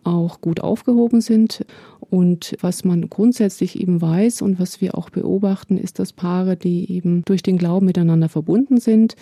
auch 0.06 0.42
gut 0.42 0.62
aufgehoben 0.62 1.22
sind. 1.22 1.66
Und 2.00 2.56
was 2.62 2.86
man 2.86 3.10
grundsätzlich 3.10 3.80
eben 3.80 4.02
weiß 4.02 4.42
und 4.42 4.60
was 4.60 4.80
wir 4.80 4.98
auch 4.98 5.10
beobachten, 5.10 5.78
ist, 5.78 6.00
dass 6.00 6.14
Paare, 6.14 6.56
die 6.56 6.92
eben 6.92 7.24
durch 7.26 7.44
den 7.44 7.58
Glauben 7.58 7.88
miteinander 7.88 8.30
verbunden 8.30 8.78
sind, 8.78 9.16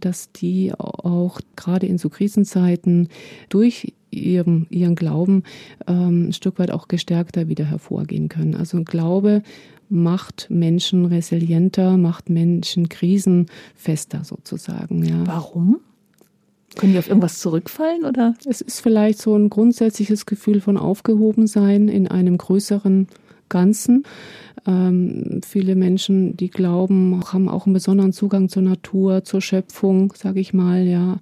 dass 0.00 0.32
die 0.32 0.72
auch 0.76 1.40
gerade 1.56 1.86
in 1.86 1.98
so 1.98 2.08
Krisenzeiten 2.08 3.08
durch 3.48 3.92
ihrem, 4.10 4.66
ihren 4.70 4.94
Glauben 4.94 5.44
ähm, 5.86 6.28
ein 6.28 6.32
Stück 6.32 6.58
weit 6.58 6.70
auch 6.70 6.88
gestärkter 6.88 7.48
wieder 7.48 7.64
hervorgehen 7.64 8.28
können. 8.28 8.54
Also 8.54 8.82
Glaube 8.82 9.42
macht 9.88 10.46
Menschen 10.50 11.04
resilienter, 11.06 11.96
macht 11.96 12.30
Menschen 12.30 12.88
krisenfester 12.88 14.24
sozusagen. 14.24 15.04
Ja. 15.04 15.26
Warum? 15.26 15.80
Können 16.76 16.92
die 16.92 16.98
auf 16.98 17.08
irgendwas 17.08 17.40
zurückfallen 17.40 18.04
oder? 18.04 18.34
Es 18.46 18.60
ist 18.60 18.80
vielleicht 18.80 19.20
so 19.20 19.36
ein 19.36 19.50
grundsätzliches 19.50 20.26
Gefühl 20.26 20.60
von 20.60 20.76
Aufgehobensein 20.76 21.88
in 21.88 22.06
einem 22.06 22.38
größeren 22.38 23.08
Ganzen. 23.48 24.04
Ähm, 24.66 25.40
viele 25.44 25.74
Menschen, 25.74 26.36
die 26.36 26.50
glauben, 26.50 27.20
haben 27.32 27.48
auch 27.48 27.66
einen 27.66 27.74
besonderen 27.74 28.12
Zugang 28.12 28.48
zur 28.48 28.62
Natur, 28.62 29.24
zur 29.24 29.40
Schöpfung, 29.40 30.12
sage 30.16 30.40
ich 30.40 30.52
mal, 30.52 30.86
ja. 30.86 31.18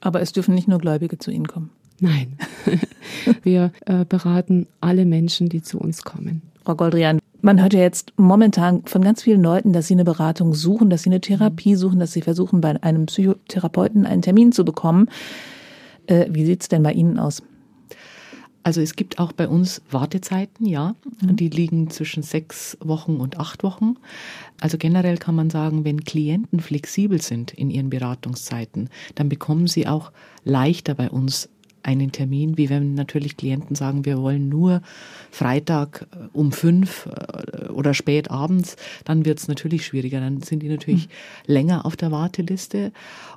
Aber 0.00 0.20
es 0.20 0.32
dürfen 0.32 0.54
nicht 0.54 0.68
nur 0.68 0.78
Gläubige 0.78 1.18
zu 1.18 1.30
Ihnen 1.30 1.48
kommen. 1.48 1.70
Nein, 2.00 2.36
wir 3.42 3.72
äh, 3.86 4.04
beraten 4.04 4.66
alle 4.80 5.04
Menschen, 5.04 5.48
die 5.48 5.62
zu 5.62 5.78
uns 5.78 6.02
kommen. 6.02 6.42
Frau 6.64 6.74
Goldrian, 6.74 7.21
man 7.42 7.60
hört 7.60 7.74
ja 7.74 7.80
jetzt 7.80 8.12
momentan 8.16 8.82
von 8.86 9.02
ganz 9.02 9.22
vielen 9.22 9.42
Leuten, 9.42 9.72
dass 9.72 9.88
sie 9.88 9.94
eine 9.94 10.04
Beratung 10.04 10.54
suchen, 10.54 10.88
dass 10.88 11.02
sie 11.02 11.10
eine 11.10 11.20
Therapie 11.20 11.74
suchen, 11.74 11.98
dass 11.98 12.12
sie 12.12 12.22
versuchen, 12.22 12.60
bei 12.60 12.82
einem 12.82 13.06
Psychotherapeuten 13.06 14.06
einen 14.06 14.22
Termin 14.22 14.52
zu 14.52 14.64
bekommen. 14.64 15.08
Äh, 16.06 16.26
wie 16.30 16.46
sieht's 16.46 16.68
denn 16.68 16.82
bei 16.82 16.92
Ihnen 16.92 17.18
aus? 17.18 17.42
Also 18.64 18.80
es 18.80 18.94
gibt 18.94 19.18
auch 19.18 19.32
bei 19.32 19.48
uns 19.48 19.82
Wartezeiten, 19.90 20.66
ja. 20.66 20.94
Mhm. 21.20 21.36
Die 21.36 21.48
liegen 21.48 21.90
zwischen 21.90 22.22
sechs 22.22 22.76
Wochen 22.80 23.16
und 23.16 23.40
acht 23.40 23.64
Wochen. 23.64 23.96
Also 24.60 24.78
generell 24.78 25.18
kann 25.18 25.34
man 25.34 25.50
sagen, 25.50 25.84
wenn 25.84 26.04
Klienten 26.04 26.60
flexibel 26.60 27.20
sind 27.20 27.52
in 27.52 27.70
ihren 27.70 27.90
Beratungszeiten, 27.90 28.88
dann 29.16 29.28
bekommen 29.28 29.66
sie 29.66 29.88
auch 29.88 30.12
leichter 30.44 30.94
bei 30.94 31.10
uns 31.10 31.48
einen 31.82 32.12
Termin, 32.12 32.56
wie 32.56 32.70
wenn 32.70 32.94
natürlich 32.94 33.36
Klienten 33.36 33.74
sagen, 33.76 34.04
wir 34.04 34.18
wollen 34.18 34.48
nur 34.48 34.82
Freitag 35.30 36.06
äh, 36.12 36.28
um 36.32 36.52
fünf 36.52 37.06
äh, 37.06 37.68
oder 37.68 37.94
spät 37.94 38.30
abends, 38.30 38.76
dann 39.04 39.24
wird 39.24 39.38
es 39.38 39.48
natürlich 39.48 39.86
schwieriger. 39.86 40.20
Dann 40.20 40.42
sind 40.42 40.62
die 40.62 40.68
natürlich 40.68 41.06
mhm. 41.06 41.12
länger 41.52 41.86
auf 41.86 41.96
der 41.96 42.12
Warteliste. 42.12 42.92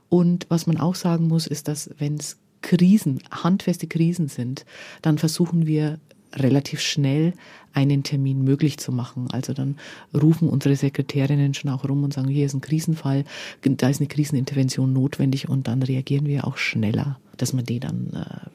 Und 0.10 0.46
was 0.50 0.68
man 0.68 0.78
auch 0.78 0.96
sagen 0.96 1.28
muss, 1.28 1.48
ist, 1.48 1.68
dass 1.68 1.90
wenn 1.98 2.16
es 2.16 2.38
Krisen, 2.62 3.20
handfeste 3.32 3.88
Krisen 3.88 4.28
sind, 4.28 4.66
dann 5.02 5.18
versuchen 5.18 5.68
wir 5.68 6.00
relativ 6.34 6.82
schnell 6.82 7.34
einen 7.74 8.04
Termin 8.04 8.44
möglich 8.44 8.78
zu 8.78 8.92
machen. 8.92 9.28
Also 9.32 9.54
dann 9.54 9.78
rufen 10.14 10.50
unsere 10.50 10.76
Sekretärinnen 10.76 11.54
schon 11.54 11.72
auch 11.72 11.88
rum 11.88 12.04
und 12.04 12.14
sagen, 12.14 12.30
hier 12.30 12.46
ist 12.46 12.54
ein 12.54 12.62
Krisenfall, 12.62 13.24
da 13.62 13.90
ist 13.90 14.00
eine 14.00 14.08
Krisenintervention 14.08 14.92
notwendig 14.94 15.50
und 15.50 15.68
dann 15.68 15.84
reagieren 15.84 16.26
wir 16.26 16.48
auch 16.48 16.58
schneller 16.58 17.20
dass 17.38 17.54
man 17.54 17.65
die 17.65 17.80
dann 17.80 18.12
äh, 18.13 18.50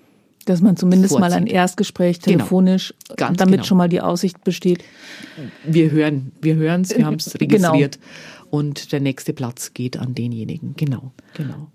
dass 0.46 0.62
man 0.62 0.76
zumindest 0.76 1.12
vorzieht. 1.12 1.30
mal 1.30 1.36
ein 1.36 1.46
Erstgespräch 1.46 2.20
genau. 2.20 2.38
telefonisch, 2.38 2.94
genau. 3.16 3.32
damit 3.32 3.56
genau. 3.56 3.64
schon 3.64 3.78
mal 3.78 3.88
die 3.88 4.00
Aussicht 4.00 4.42
besteht. 4.42 4.82
Wir 5.64 5.90
hören, 5.90 6.32
wir 6.40 6.56
hören 6.56 6.80
es, 6.80 6.96
wir 6.96 7.04
haben 7.06 7.16
es 7.16 7.32
genau. 7.32 7.72
registriert 7.72 7.98
genau. 8.00 8.46
und 8.50 8.92
der 8.92 9.00
nächste 9.00 9.32
Platz 9.32 9.74
geht 9.74 9.98
an 9.98 10.14
denjenigen. 10.14 10.74
Genau, 10.76 11.12
genau. 11.34 11.70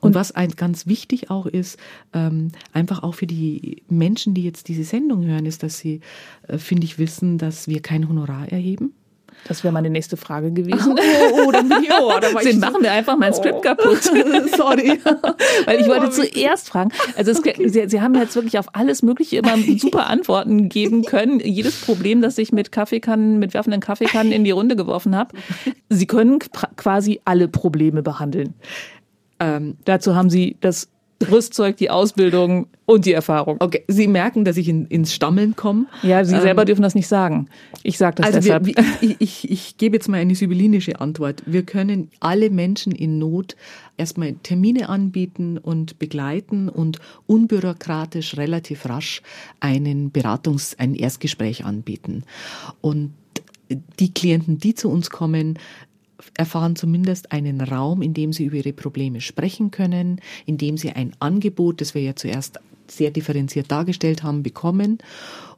Und, 0.00 0.10
und 0.10 0.14
was 0.14 0.32
ein, 0.32 0.50
ganz 0.50 0.86
wichtig 0.86 1.30
auch 1.30 1.46
ist, 1.46 1.78
ähm, 2.12 2.48
einfach 2.72 3.02
auch 3.02 3.14
für 3.14 3.26
die 3.26 3.82
Menschen, 3.88 4.34
die 4.34 4.44
jetzt 4.44 4.68
diese 4.68 4.84
Sendung 4.84 5.24
hören, 5.24 5.46
ist, 5.46 5.62
dass 5.62 5.78
sie, 5.78 6.00
äh, 6.46 6.58
finde 6.58 6.84
ich, 6.84 6.98
wissen, 6.98 7.38
dass 7.38 7.68
wir 7.68 7.80
kein 7.80 8.08
Honorar 8.08 8.50
erheben. 8.50 8.92
Das 9.44 9.64
wäre 9.64 9.72
meine 9.72 9.90
nächste 9.90 10.16
Frage 10.16 10.52
gewesen. 10.52 10.98
Oh, 11.32 11.46
oh 11.46 11.52
dann 11.52 11.68
bin 11.68 11.82
ich, 11.82 11.90
oh, 11.92 12.12
da 12.20 12.40
Den 12.44 12.60
machen 12.60 12.82
wir 12.82 12.92
einfach 12.92 13.16
mein 13.16 13.32
Skript 13.32 13.56
oh. 13.58 13.60
kaputt. 13.60 14.02
Sorry. 14.56 14.98
Weil 15.64 15.80
ich 15.80 15.86
wollte 15.86 16.06
oh, 16.06 16.10
zuerst 16.10 16.68
fragen, 16.68 16.90
also 17.16 17.30
es, 17.30 17.38
okay. 17.38 17.54
Sie, 17.68 17.88
Sie, 17.88 18.00
haben 18.00 18.14
jetzt 18.14 18.34
wirklich 18.34 18.58
auf 18.58 18.74
alles 18.74 19.02
Mögliche 19.02 19.38
immer 19.38 19.56
super 19.78 20.06
Antworten 20.06 20.68
geben 20.68 21.04
können. 21.04 21.40
Jedes 21.40 21.80
Problem, 21.80 22.22
das 22.22 22.38
ich 22.38 22.52
mit 22.52 22.72
Kaffeekannen, 22.72 23.38
mit 23.38 23.54
werfenden 23.54 23.80
Kaffeekannen 23.80 24.32
in 24.32 24.44
die 24.44 24.50
Runde 24.50 24.76
geworfen 24.76 25.16
habe. 25.16 25.36
Sie 25.88 26.06
können 26.06 26.38
quasi 26.76 27.20
alle 27.24 27.48
Probleme 27.48 28.02
behandeln. 28.02 28.54
Ähm, 29.38 29.76
dazu 29.84 30.14
haben 30.14 30.30
Sie 30.30 30.56
das 30.60 30.88
Rüstzeug, 31.28 31.76
die 31.76 31.90
Ausbildung 31.90 32.68
und 32.86 33.04
die 33.04 33.12
Erfahrung. 33.12 33.56
Okay, 33.60 33.84
Sie 33.88 34.08
merken, 34.08 34.44
dass 34.44 34.56
ich 34.56 34.68
in, 34.68 34.86
ins 34.86 35.14
Stammeln 35.14 35.54
komme. 35.54 35.86
Ja, 36.02 36.24
Sie 36.24 36.34
ähm, 36.34 36.40
selber 36.40 36.64
dürfen 36.64 36.82
das 36.82 36.94
nicht 36.94 37.08
sagen. 37.08 37.48
Ich 37.82 37.98
sage 37.98 38.16
das 38.16 38.26
also 38.26 38.40
deshalb. 38.40 38.66
Wir, 38.66 38.74
ich, 39.00 39.16
ich, 39.20 39.50
ich 39.50 39.76
gebe 39.76 39.96
jetzt 39.96 40.08
mal 40.08 40.18
eine 40.18 40.34
sibyllinische 40.34 41.00
Antwort. 41.00 41.42
Wir 41.46 41.64
können 41.64 42.10
alle 42.20 42.50
Menschen 42.50 42.92
in 42.92 43.18
Not 43.18 43.54
erstmal 43.96 44.32
Termine 44.42 44.88
anbieten 44.88 45.58
und 45.58 45.98
begleiten 45.98 46.68
und 46.68 46.98
unbürokratisch 47.26 48.36
relativ 48.36 48.86
rasch 48.86 49.22
einen 49.60 50.12
Beratungs-, 50.12 50.78
ein 50.78 50.94
Erstgespräch 50.94 51.64
anbieten. 51.64 52.24
Und 52.80 53.12
die 53.98 54.12
Klienten, 54.12 54.58
die 54.58 54.74
zu 54.74 54.90
uns 54.90 55.10
kommen, 55.10 55.58
erfahren 56.36 56.76
zumindest 56.76 57.32
einen 57.32 57.60
Raum, 57.60 58.02
in 58.02 58.14
dem 58.14 58.32
sie 58.32 58.44
über 58.44 58.56
ihre 58.56 58.72
Probleme 58.72 59.20
sprechen 59.20 59.70
können, 59.70 60.20
in 60.46 60.58
dem 60.58 60.76
sie 60.76 60.90
ein 60.90 61.12
Angebot, 61.20 61.80
das 61.80 61.94
wir 61.94 62.02
ja 62.02 62.16
zuerst 62.16 62.60
sehr 62.90 63.10
differenziert 63.10 63.70
dargestellt 63.70 64.22
haben, 64.22 64.42
bekommen 64.42 64.98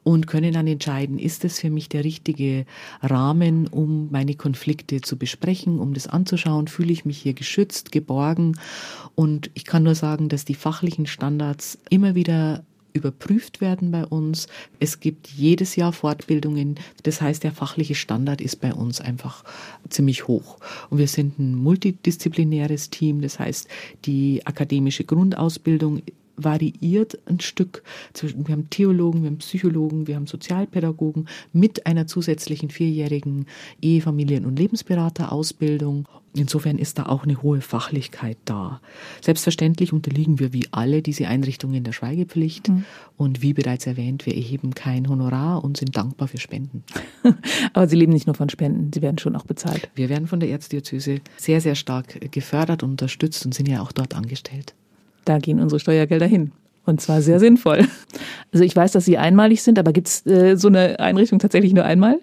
und 0.03 0.27
können 0.27 0.53
dann 0.53 0.67
entscheiden, 0.67 1.17
ist 1.17 1.45
es 1.45 1.59
für 1.59 1.69
mich 1.69 1.89
der 1.89 2.03
richtige 2.03 2.65
Rahmen, 3.01 3.67
um 3.67 4.09
meine 4.11 4.35
Konflikte 4.35 5.01
zu 5.01 5.17
besprechen, 5.17 5.79
um 5.79 5.93
das 5.93 6.07
anzuschauen, 6.07 6.67
fühle 6.67 6.91
ich 6.91 7.05
mich 7.05 7.17
hier 7.17 7.33
geschützt, 7.33 7.91
geborgen? 7.91 8.59
Und 9.15 9.49
ich 9.53 9.65
kann 9.65 9.83
nur 9.83 9.95
sagen, 9.95 10.29
dass 10.29 10.45
die 10.45 10.55
fachlichen 10.55 11.05
Standards 11.05 11.77
immer 11.89 12.15
wieder 12.15 12.63
überprüft 12.93 13.61
werden 13.61 13.91
bei 13.91 14.05
uns. 14.05 14.47
Es 14.79 14.99
gibt 14.99 15.27
jedes 15.27 15.75
Jahr 15.75 15.93
Fortbildungen. 15.93 16.75
Das 17.03 17.21
heißt, 17.21 17.43
der 17.43 17.51
fachliche 17.51 17.95
Standard 17.95 18.41
ist 18.41 18.61
bei 18.61 18.73
uns 18.73 19.01
einfach 19.01 19.43
ziemlich 19.89 20.27
hoch. 20.27 20.57
Und 20.89 20.99
wir 20.99 21.07
sind 21.07 21.39
ein 21.39 21.55
multidisziplinäres 21.55 22.89
Team. 22.89 23.21
Das 23.21 23.39
heißt, 23.39 23.67
die 24.05 24.45
akademische 24.45 25.03
Grundausbildung 25.03 26.01
variiert 26.35 27.19
ein 27.25 27.39
Stück. 27.39 27.83
Wir 28.21 28.53
haben 28.53 28.69
Theologen, 28.69 29.23
wir 29.23 29.29
haben 29.29 29.37
Psychologen, 29.37 30.07
wir 30.07 30.15
haben 30.15 30.27
Sozialpädagogen 30.27 31.27
mit 31.51 31.85
einer 31.85 32.07
zusätzlichen 32.07 32.69
vierjährigen 32.69 33.45
Ehe, 33.81 34.01
Familien- 34.01 34.45
und 34.45 34.57
Lebensberaterausbildung. 34.57 36.07
Insofern 36.35 36.79
ist 36.79 36.97
da 36.97 37.05
auch 37.05 37.23
eine 37.23 37.43
hohe 37.43 37.61
Fachlichkeit 37.61 38.37
da. 38.45 38.81
Selbstverständlich 39.21 39.93
unterliegen 39.93 40.39
wir 40.39 40.51
wie 40.51 40.67
alle 40.71 41.03
diese 41.03 41.27
Einrichtungen 41.27 41.83
der 41.83 41.91
Schweigepflicht. 41.91 42.69
Mhm. 42.69 42.85
Und 43.17 43.43
wie 43.43 43.53
bereits 43.53 43.85
erwähnt, 43.85 44.25
wir 44.25 44.35
erheben 44.35 44.73
kein 44.73 45.07
Honorar 45.07 45.63
und 45.63 45.77
sind 45.77 45.95
dankbar 45.95 46.27
für 46.27 46.39
Spenden. 46.39 46.83
Aber 47.73 47.87
Sie 47.87 47.95
leben 47.95 48.13
nicht 48.13 48.25
nur 48.25 48.35
von 48.35 48.49
Spenden, 48.49 48.91
Sie 48.91 49.03
werden 49.03 49.19
schon 49.19 49.35
auch 49.35 49.45
bezahlt. 49.45 49.91
Wir 49.93 50.09
werden 50.09 50.27
von 50.27 50.39
der 50.39 50.49
Erzdiözese 50.49 51.21
sehr, 51.37 51.61
sehr 51.61 51.75
stark 51.75 52.31
gefördert 52.31 52.81
und 52.81 52.91
unterstützt 52.91 53.45
und 53.45 53.53
sind 53.53 53.67
ja 53.67 53.83
auch 53.83 53.91
dort 53.91 54.15
angestellt. 54.15 54.73
Da 55.25 55.39
gehen 55.39 55.59
unsere 55.59 55.79
Steuergelder 55.79 56.25
hin. 56.25 56.51
Und 56.85 57.01
zwar 57.01 57.21
sehr 57.21 57.39
sinnvoll. 57.39 57.87
Also 58.51 58.65
ich 58.65 58.75
weiß, 58.75 58.91
dass 58.91 59.05
Sie 59.05 59.17
einmalig 59.17 59.63
sind, 59.63 59.79
aber 59.79 59.93
gibt 59.93 60.07
es 60.07 60.25
äh, 60.27 60.55
so 60.57 60.67
eine 60.67 60.99
Einrichtung 60.99 61.39
tatsächlich 61.39 61.73
nur 61.73 61.85
einmal? 61.85 62.19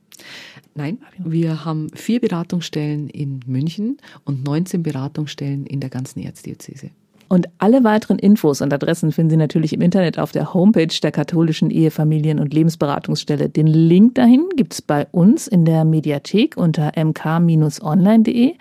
Nein, 0.77 0.99
wir 1.19 1.65
haben 1.65 1.89
vier 1.95 2.21
Beratungsstellen 2.21 3.09
in 3.09 3.41
München 3.47 3.99
und 4.25 4.45
19 4.45 4.85
Beratungsstellen 4.85 5.67
in 5.67 5.81
der 5.81 5.91
ganzen 5.91 6.21
Erzdiözese. 6.21 6.91
Und 7.29 7.49
alle 7.59 7.85
weiteren 7.85 8.19
Infos 8.19 8.61
und 8.61 8.73
Adressen 8.73 9.13
finden 9.13 9.31
Sie 9.31 9.37
natürlich 9.37 9.73
im 9.73 9.83
Internet 9.83 10.19
auf 10.19 10.33
der 10.33 10.53
Homepage 10.53 10.93
der 11.01 11.13
katholischen 11.13 11.71
Ehefamilien- 11.71 12.41
und 12.41 12.53
Lebensberatungsstelle. 12.53 13.49
Den 13.49 13.69
Link 13.69 14.17
dahin 14.17 14.49
gibt 14.57 14.73
es 14.73 14.83
bei 14.83 15.07
uns 15.13 15.47
in 15.47 15.65
der 15.65 15.85
Mediathek 15.85 16.57
unter 16.57 16.93
mk-online.de. 16.97 18.55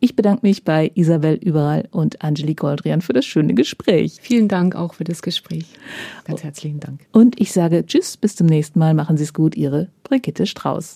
Ich 0.00 0.14
bedanke 0.14 0.46
mich 0.46 0.64
bei 0.64 0.92
Isabel 0.94 1.34
Überall 1.34 1.88
und 1.90 2.22
Angelique 2.22 2.60
Goldrian 2.60 3.00
für 3.00 3.12
das 3.12 3.26
schöne 3.26 3.54
Gespräch. 3.54 4.18
Vielen 4.20 4.46
Dank 4.46 4.76
auch 4.76 4.94
für 4.94 5.04
das 5.04 5.22
Gespräch. 5.22 5.66
Ganz 6.24 6.44
herzlichen 6.44 6.78
Dank. 6.78 7.00
Und 7.10 7.40
ich 7.40 7.52
sage 7.52 7.84
Tschüss, 7.84 8.16
bis 8.16 8.36
zum 8.36 8.46
nächsten 8.46 8.78
Mal. 8.78 8.94
Machen 8.94 9.16
Sie 9.16 9.24
es 9.24 9.34
gut, 9.34 9.56
Ihre 9.56 9.88
Brigitte 10.04 10.46
Strauß. 10.46 10.94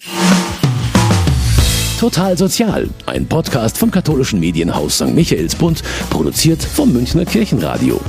Total 1.99 2.37
Sozial, 2.37 2.89
ein 3.07 3.27
Podcast 3.27 3.79
vom 3.79 3.91
katholischen 3.91 4.41
Medienhaus 4.41 4.97
St. 4.97 5.15
Michaelsbund, 5.15 5.83
produziert 6.11 6.63
vom 6.63 6.93
Münchner 6.93 7.25
Kirchenradio. 7.25 8.01